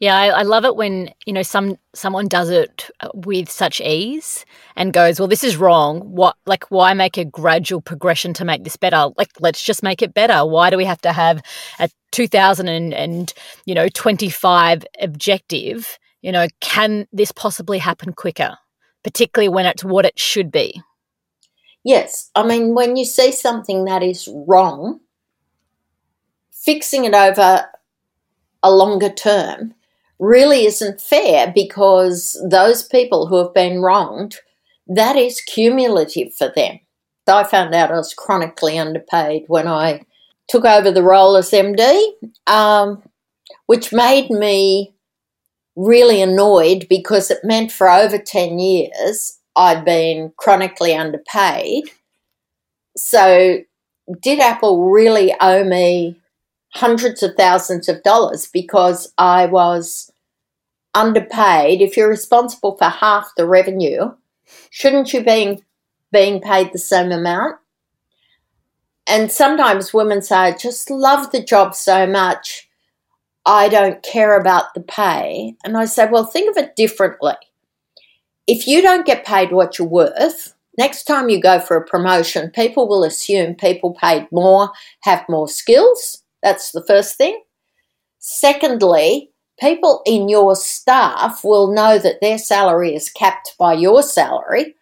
[0.01, 4.47] Yeah, I, I, love it when you know some someone does it with such ease
[4.77, 6.01] and goes, "Well, this is wrong.
[6.01, 9.09] What like why make a gradual progression to make this better?
[9.19, 10.47] Like let's just make it better.
[10.47, 11.43] Why do we have to have
[11.79, 13.33] a 2000 and, and
[13.67, 15.99] you know 25 objective?
[16.23, 18.57] You know, can this possibly happen quicker,
[19.05, 20.81] particularly when it's what it should be?"
[21.85, 25.01] Yes, I mean when you see something that is wrong,
[26.53, 27.67] fixing it over
[28.69, 29.75] a longer term
[30.19, 34.37] really isn't fair because those people who have been wronged,
[34.87, 36.81] that is cumulative for them.
[37.27, 40.03] I found out I was chronically underpaid when I
[40.49, 42.13] took over the role as MD,
[42.47, 43.03] um,
[43.67, 44.95] which made me
[45.77, 51.85] really annoyed because it meant for over 10 years I'd been chronically underpaid.
[52.97, 53.59] So,
[54.23, 56.17] did Apple really owe me
[56.71, 60.11] hundreds of thousands of dollars because I was
[60.95, 61.81] underpaid.
[61.81, 64.13] If you're responsible for half the revenue,
[64.71, 65.63] shouldn't you be
[66.13, 67.57] being paid the same amount?
[69.07, 72.69] And sometimes women say, I just love the job so much,
[73.47, 75.57] I don't care about the pay.
[75.65, 77.33] And I say, well, think of it differently.
[78.47, 82.51] If you don't get paid what you're worth, next time you go for a promotion,
[82.51, 84.73] people will assume people paid more,
[85.05, 87.41] have more skills, that's the first thing.
[88.19, 94.75] Secondly, people in your staff will know that their salary is capped by your salary.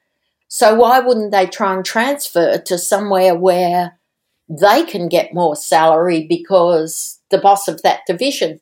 [0.49, 3.99] So why wouldn't they try and transfer to somewhere where
[4.49, 8.61] they can get more salary because the boss of that division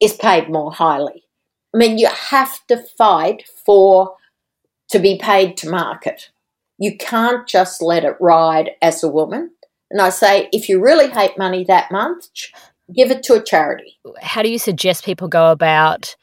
[0.00, 1.24] is paid more highly?
[1.74, 4.16] I mean, you have to fight for
[4.90, 6.30] to be paid to market.
[6.78, 9.50] You can't just let it ride as a woman.
[9.90, 12.52] And I say, if you really hate money that much,
[12.94, 13.98] give it to a charity.
[14.20, 16.14] How do you suggest people go about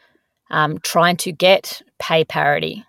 [0.51, 2.85] um, trying to get pay parity?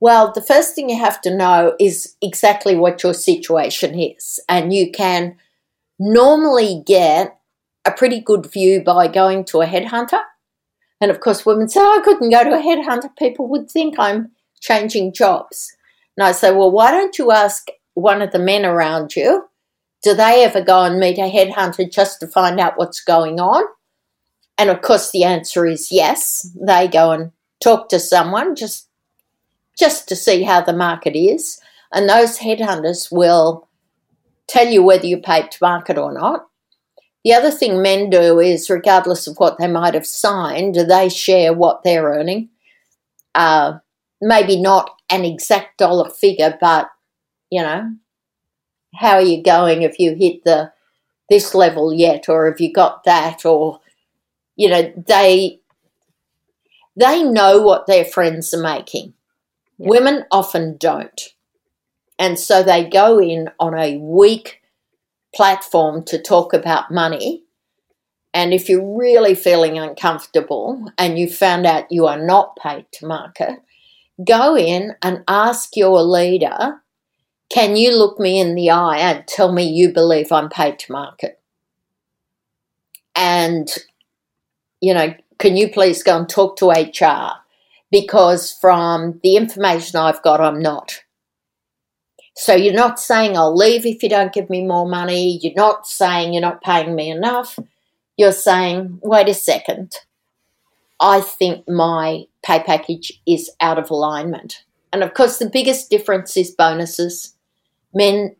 [0.00, 4.40] Well, the first thing you have to know is exactly what your situation is.
[4.48, 5.36] And you can
[5.98, 7.38] normally get
[7.84, 10.20] a pretty good view by going to a headhunter.
[11.00, 13.14] And of course, women say, oh, I couldn't go to a headhunter.
[13.16, 14.30] People would think I'm
[14.60, 15.70] changing jobs.
[16.16, 19.46] And I say, well, why don't you ask one of the men around you?
[20.02, 23.64] Do they ever go and meet a headhunter just to find out what's going on?
[24.56, 26.48] And of course, the answer is yes.
[26.58, 28.88] They go and talk to someone just
[29.78, 31.58] just to see how the market is.
[31.92, 33.68] And those headhunters will
[34.46, 36.46] tell you whether you're paid to market or not.
[37.24, 41.08] The other thing men do is, regardless of what they might have signed, do they
[41.08, 42.50] share what they're earning.
[43.34, 43.78] Uh,
[44.20, 46.88] maybe not an exact dollar figure, but
[47.50, 47.90] you know,
[48.94, 49.82] how are you going?
[49.82, 50.72] If you hit the
[51.28, 53.80] this level yet, or have you got that, or
[54.56, 55.60] you know, they
[56.96, 59.14] they know what their friends are making.
[59.78, 61.34] Women often don't.
[62.18, 64.60] And so they go in on a weak
[65.34, 67.44] platform to talk about money.
[68.34, 73.06] And if you're really feeling uncomfortable and you found out you are not paid to
[73.06, 73.62] market,
[74.22, 76.82] go in and ask your leader,
[77.50, 80.92] can you look me in the eye and tell me you believe I'm paid to
[80.92, 81.40] market?
[83.14, 83.68] And,
[84.80, 87.40] you know, can you please go and talk to HR?
[87.90, 91.02] because from the information I've got, I'm not.
[92.36, 95.38] So you're not saying I'll leave if you don't give me more money.
[95.42, 97.58] You're not saying you're not paying me enough.
[98.16, 99.94] You're saying, wait a second,
[101.00, 104.64] I think my pay package is out of alignment.
[104.92, 107.34] And of course, the biggest difference is bonuses.
[107.94, 108.36] Men,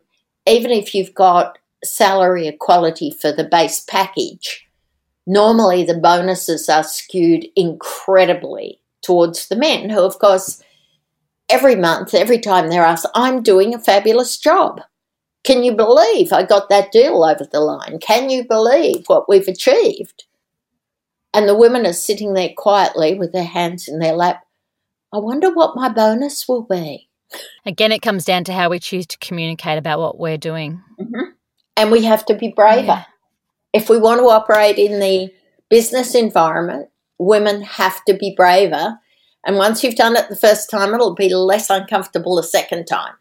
[0.47, 4.67] even if you've got salary equality for the base package,
[5.25, 10.61] normally the bonuses are skewed incredibly towards the men, who, of course,
[11.49, 14.81] every month, every time they're asked, I'm doing a fabulous job.
[15.43, 17.99] Can you believe I got that deal over the line?
[17.99, 20.25] Can you believe what we've achieved?
[21.33, 24.43] And the women are sitting there quietly with their hands in their lap.
[25.13, 27.09] I wonder what my bonus will be.
[27.65, 30.81] Again, it comes down to how we choose to communicate about what we're doing.
[30.99, 31.31] Mm-hmm.
[31.77, 32.85] And we have to be braver.
[32.85, 33.03] Yeah.
[33.73, 35.33] If we want to operate in the
[35.69, 38.99] business environment, women have to be braver.
[39.45, 43.13] And once you've done it the first time, it'll be less uncomfortable the second time.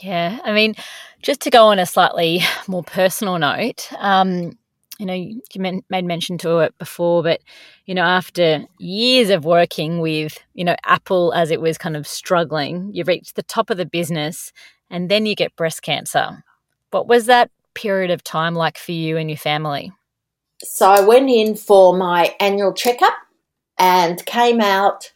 [0.00, 0.38] Yeah.
[0.44, 0.74] I mean,
[1.22, 4.56] just to go on a slightly more personal note, um,
[4.98, 5.40] you know, you
[5.88, 7.40] made mention to it before, but,
[7.86, 12.06] you know, after years of working with, you know, Apple as it was kind of
[12.06, 14.52] struggling, you reach the top of the business
[14.90, 16.44] and then you get breast cancer.
[16.90, 19.92] What was that period of time like for you and your family?
[20.64, 23.14] So I went in for my annual checkup
[23.78, 25.12] and came out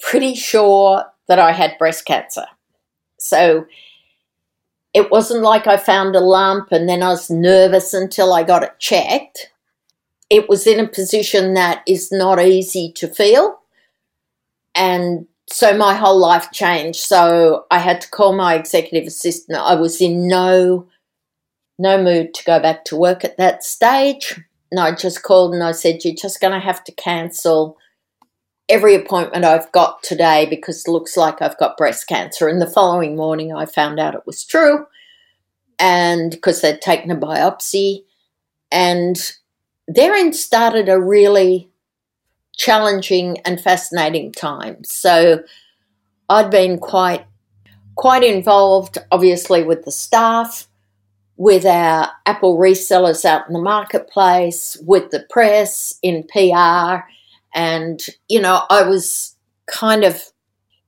[0.00, 2.46] pretty sure that I had breast cancer.
[3.20, 3.66] So
[4.94, 8.62] it wasn't like I found a lump and then I was nervous until I got
[8.62, 9.50] it checked.
[10.30, 13.58] It was in a position that is not easy to feel.
[14.76, 17.00] And so my whole life changed.
[17.00, 19.58] So I had to call my executive assistant.
[19.58, 20.88] I was in no
[21.76, 24.40] no mood to go back to work at that stage.
[24.70, 27.76] And I just called and I said, You're just going to have to cancel
[28.68, 32.48] every appointment I've got today because it looks like I've got breast cancer.
[32.48, 34.86] And the following morning, I found out it was true.
[35.78, 38.04] And because they'd taken a biopsy.
[38.72, 39.16] And
[39.86, 41.70] therein started a really
[42.56, 44.82] challenging and fascinating time.
[44.84, 45.42] So
[46.28, 47.26] I'd been quite
[47.96, 50.66] quite involved obviously with the staff
[51.36, 57.04] with our Apple resellers out in the marketplace, with the press, in PR.
[57.54, 59.36] And, you know, I was
[59.66, 60.22] kind of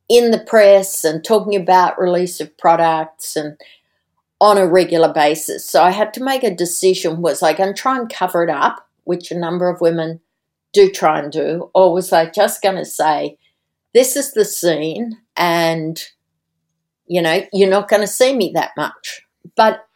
[0.08, 3.58] in the press and talking about release of products and
[4.40, 5.68] on a regular basis.
[5.68, 8.50] So I had to make a decision was I going to try and cover it
[8.50, 10.20] up, which a number of women
[10.72, 13.38] do try and do, or was I just going to say,
[13.94, 16.02] this is the scene and,
[17.06, 19.22] you know, you're not going to see me that much.
[19.56, 19.86] But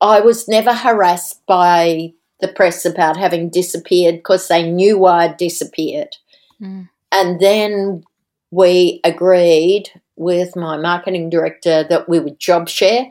[0.00, 6.16] I was never harassed by the press about having disappeared because they knew I'd disappeared.
[6.60, 6.88] Mm.
[7.12, 8.04] And then
[8.50, 13.06] we agreed with my marketing director that we would job share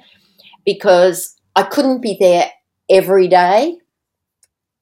[0.66, 2.52] because I couldn't be there
[2.90, 3.78] every day.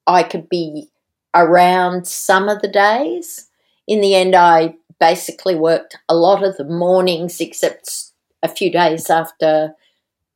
[0.05, 0.89] I could be
[1.33, 3.47] around some of the days.
[3.87, 8.11] In the end, I basically worked a lot of the mornings except
[8.43, 9.73] a few days after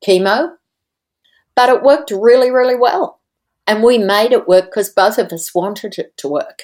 [0.06, 0.56] chemo.
[1.56, 3.21] But it worked really, really well.
[3.72, 6.64] And we made it work because both of us wanted it to work.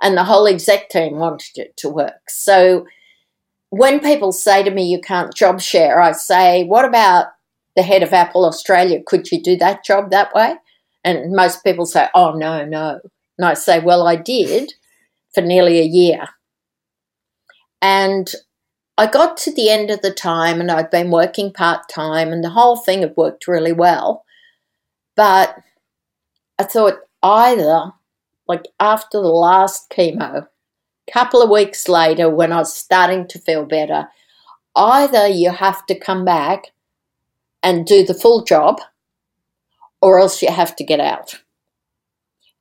[0.00, 2.30] And the whole exec team wanted it to work.
[2.30, 2.86] So
[3.70, 7.26] when people say to me, you can't job share, I say, what about
[7.74, 9.00] the head of Apple Australia?
[9.04, 10.54] Could you do that job that way?
[11.02, 13.00] And most people say, oh, no, no.
[13.36, 14.74] And I say, well, I did
[15.34, 16.28] for nearly a year.
[17.82, 18.32] And
[18.96, 22.44] I got to the end of the time and I'd been working part time and
[22.44, 24.24] the whole thing had worked really well.
[25.16, 25.56] But
[26.58, 27.92] I thought either,
[28.46, 30.46] like after the last chemo,
[31.08, 34.08] a couple of weeks later when I was starting to feel better,
[34.76, 36.72] either you have to come back
[37.62, 38.80] and do the full job
[40.00, 41.40] or else you have to get out.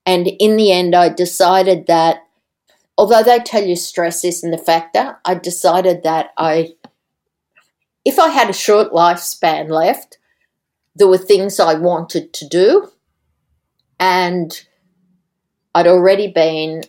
[0.06, 2.24] And in the end, I decided that
[2.98, 6.74] although they tell you stress isn't a factor, I decided that I,
[8.06, 10.18] if I had a short lifespan left,
[10.96, 12.93] there were things I wanted to do.
[14.04, 14.52] And
[15.74, 16.84] I'd already been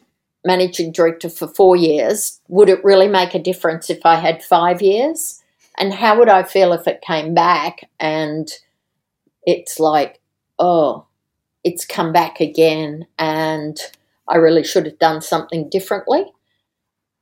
[0.44, 2.40] managing director for four years.
[2.48, 5.40] Would it really make a difference if I had five years?
[5.78, 8.50] And how would I feel if it came back and
[9.44, 10.20] it's like,
[10.58, 11.06] oh,
[11.62, 13.78] it's come back again and
[14.26, 16.24] I really should have done something differently.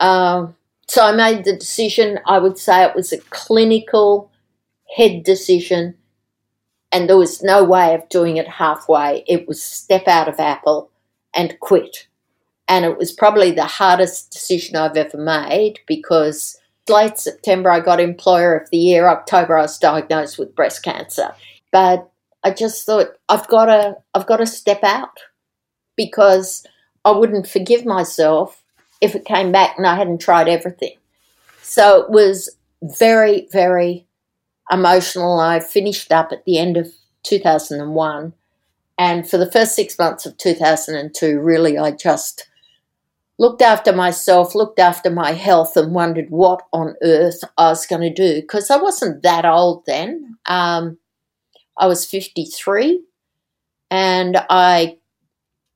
[0.01, 0.57] Um,
[0.89, 2.19] so I made the decision.
[2.27, 4.33] I would say it was a clinical
[4.97, 5.97] head decision,
[6.93, 9.25] and there was no way of doing it halfway.
[9.27, 10.91] It was step out of Apple
[11.35, 12.07] and quit.
[12.69, 16.59] And it was probably the hardest decision I've ever made because
[16.89, 21.35] late September I got Employer of the Year, October I was diagnosed with breast cancer.
[21.71, 22.11] But
[22.45, 25.19] I just thought I've got to I've got to step out
[25.97, 26.67] because
[27.05, 28.63] I wouldn't forgive myself
[29.01, 30.97] if it came back and I hadn't tried everything.
[31.63, 34.07] So it was very very
[34.71, 35.41] emotional.
[35.41, 36.93] I finished up at the end of
[37.25, 38.33] 2001
[38.99, 42.49] and for the first 6 months of 2002 really I just
[43.39, 48.03] looked after myself, looked after my health, and wondered what on earth I was going
[48.03, 50.37] to do because I wasn't that old then.
[50.47, 50.99] Um,
[51.77, 53.03] I was 53
[53.91, 54.99] and I,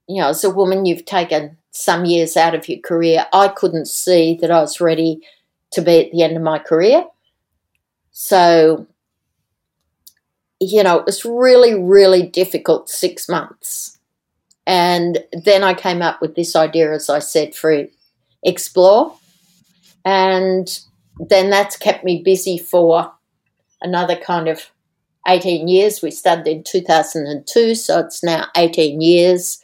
[0.08, 3.26] you know, as a woman, you've taken some years out of your career.
[3.32, 5.20] I couldn't see that I was ready
[5.72, 7.04] to be at the end of my career.
[8.18, 8.86] So,
[10.58, 13.98] you know, it was really, really difficult six months.
[14.66, 17.84] And then I came up with this idea, as I said, for
[18.44, 19.14] Xplore.
[20.02, 20.66] And
[21.18, 23.12] then that's kept me busy for
[23.82, 24.70] another kind of
[25.28, 26.00] 18 years.
[26.00, 29.62] We started in 2002, so it's now 18 years.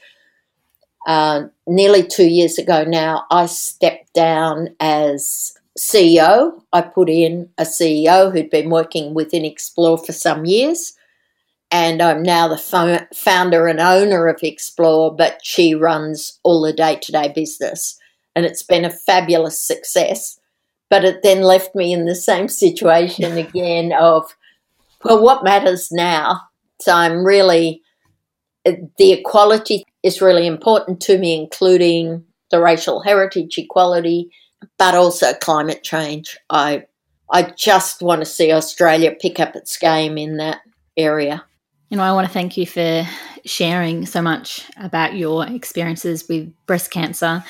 [1.07, 6.63] Uh, nearly two years ago now, I stepped down as CEO.
[6.73, 10.95] I put in a CEO who'd been working within Xplore for some years,
[11.71, 16.97] and I'm now the founder and owner of Xplore, but she runs all the day
[16.97, 17.99] to day business.
[18.37, 20.39] And it's been a fabulous success.
[20.91, 24.37] But it then left me in the same situation again of
[25.05, 26.41] well, what matters now?
[26.81, 27.83] So I'm really,
[28.65, 34.31] the equality is really important to me, including the racial heritage equality,
[34.79, 36.39] but also climate change.
[36.51, 36.85] I,
[37.31, 40.61] I just want to see Australia pick up its game in that
[40.97, 41.45] area.
[41.89, 43.07] You know, I want to thank you for
[43.45, 47.45] sharing so much about your experiences with breast cancer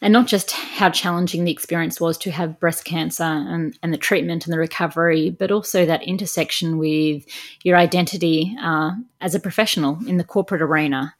[0.00, 3.98] and not just how challenging the experience was to have breast cancer and, and the
[3.98, 7.24] treatment and the recovery, but also that intersection with
[7.64, 11.14] your identity uh, as a professional in the corporate arena.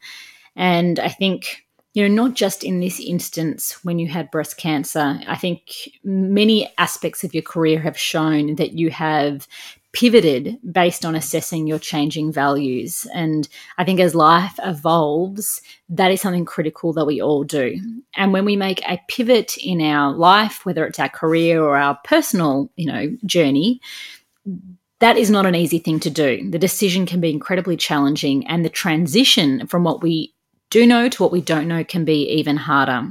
[0.54, 5.20] And I think, you know, not just in this instance when you had breast cancer,
[5.26, 9.48] I think many aspects of your career have shown that you have
[9.92, 13.06] pivoted based on assessing your changing values.
[13.14, 13.48] And
[13.78, 17.80] I think as life evolves, that is something critical that we all do.
[18.14, 21.98] And when we make a pivot in our life, whether it's our career or our
[22.04, 23.80] personal, you know, journey,
[25.00, 26.50] that is not an easy thing to do.
[26.50, 30.34] The decision can be incredibly challenging, and the transition from what we
[30.70, 33.08] do know to what we don't know can be even harder.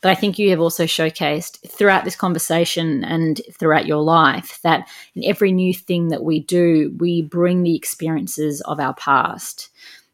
[0.00, 4.88] But I think you have also showcased throughout this conversation and throughout your life that
[5.14, 9.70] in every new thing that we do, we bring the experiences of our past.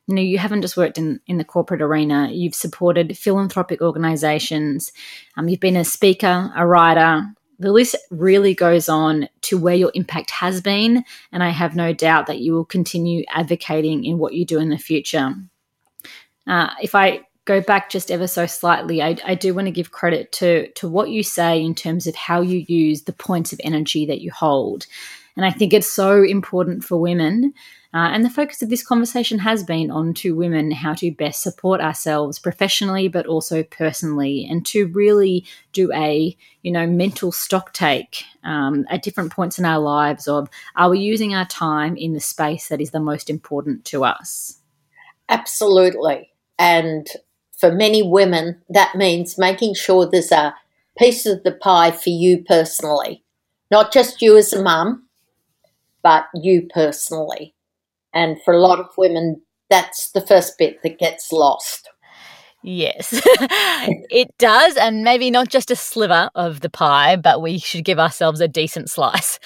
[0.06, 4.92] You know, you haven't just worked in, in the corporate arena, you've supported philanthropic organizations,
[5.36, 7.26] um, you've been a speaker, a writer,
[7.58, 11.92] the list really goes on to where your impact has been, and I have no
[11.92, 15.34] doubt that you will continue advocating in what you do in the future.
[16.47, 19.90] Uh, if I go back just ever so slightly, I, I do want to give
[19.90, 23.60] credit to to what you say in terms of how you use the points of
[23.64, 24.86] energy that you hold,
[25.36, 27.52] and I think it's so important for women
[27.97, 31.40] uh, and the focus of this conversation has been on to women how to best
[31.40, 37.73] support ourselves professionally, but also personally, and to really do a you know mental stock
[37.73, 42.12] take um, at different points in our lives of are we using our time in
[42.12, 44.59] the space that is the most important to us?
[45.31, 47.06] Absolutely, and
[47.58, 50.54] for many women, that means making sure there's a
[50.98, 53.22] piece of the pie for you personally,
[53.70, 55.08] not just you as a mum,
[56.02, 57.54] but you personally.
[58.14, 61.88] And for a lot of women, that's the first bit that gets lost.
[62.68, 63.10] Yes,
[64.10, 64.76] it does.
[64.76, 68.48] And maybe not just a sliver of the pie, but we should give ourselves a
[68.48, 69.38] decent slice.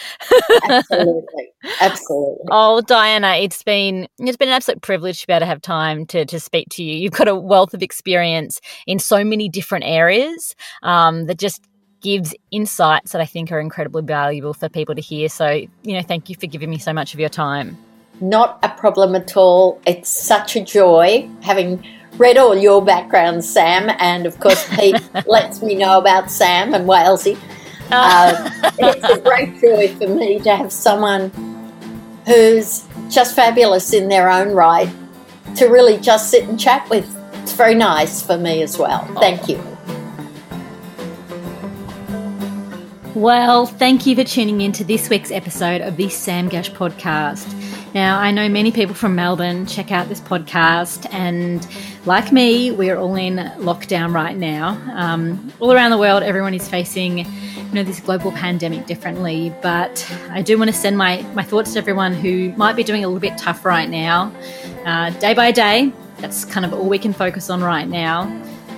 [0.71, 1.53] Absolutely.
[1.83, 2.47] Absolutely.
[2.51, 6.07] Oh, Diana, it's been it's been an absolute privilege to be able to have time
[6.07, 6.95] to, to speak to you.
[6.95, 11.61] You've got a wealth of experience in so many different areas um, that just
[12.01, 15.29] gives insights that I think are incredibly valuable for people to hear.
[15.29, 17.77] So, you know, thank you for giving me so much of your time.
[18.23, 19.79] Not a problem at all.
[19.87, 21.85] It's such a joy having
[22.19, 26.89] read all your background, Sam, and of course, Pete lets me know about Sam and
[26.89, 27.39] Walesy.
[27.91, 31.31] Uh, it's a great joy for me to have someone
[32.27, 34.91] who's just fabulous in their own right
[35.57, 37.17] to really just sit and chat with.
[37.43, 39.05] It's very nice for me as well.
[39.19, 39.61] Thank you.
[43.15, 47.60] Well, thank you for tuning in to this week's episode of the Sam Gash podcast.
[47.93, 51.67] Now, I know many people from Melbourne check out this podcast, and
[52.07, 54.81] like me, we are all in lockdown right now.
[54.95, 57.27] Um, all around the world, everyone is facing you
[57.73, 59.53] know this global pandemic differently.
[59.61, 63.03] But I do want to send my my thoughts to everyone who might be doing
[63.03, 64.33] a little bit tough right now.
[64.87, 68.31] Uh, day by day, that's kind of all we can focus on right now.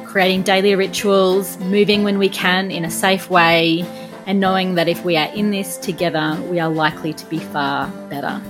[0.06, 3.84] Creating daily rituals, moving when we can in a safe way,
[4.26, 7.88] and knowing that if we are in this together, we are likely to be far
[8.08, 8.42] better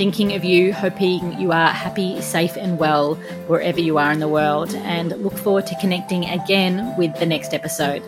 [0.00, 3.16] thinking of you, hoping you are happy, safe, and well
[3.48, 7.52] wherever you are in the world, and look forward to connecting again with the next
[7.52, 8.02] episode.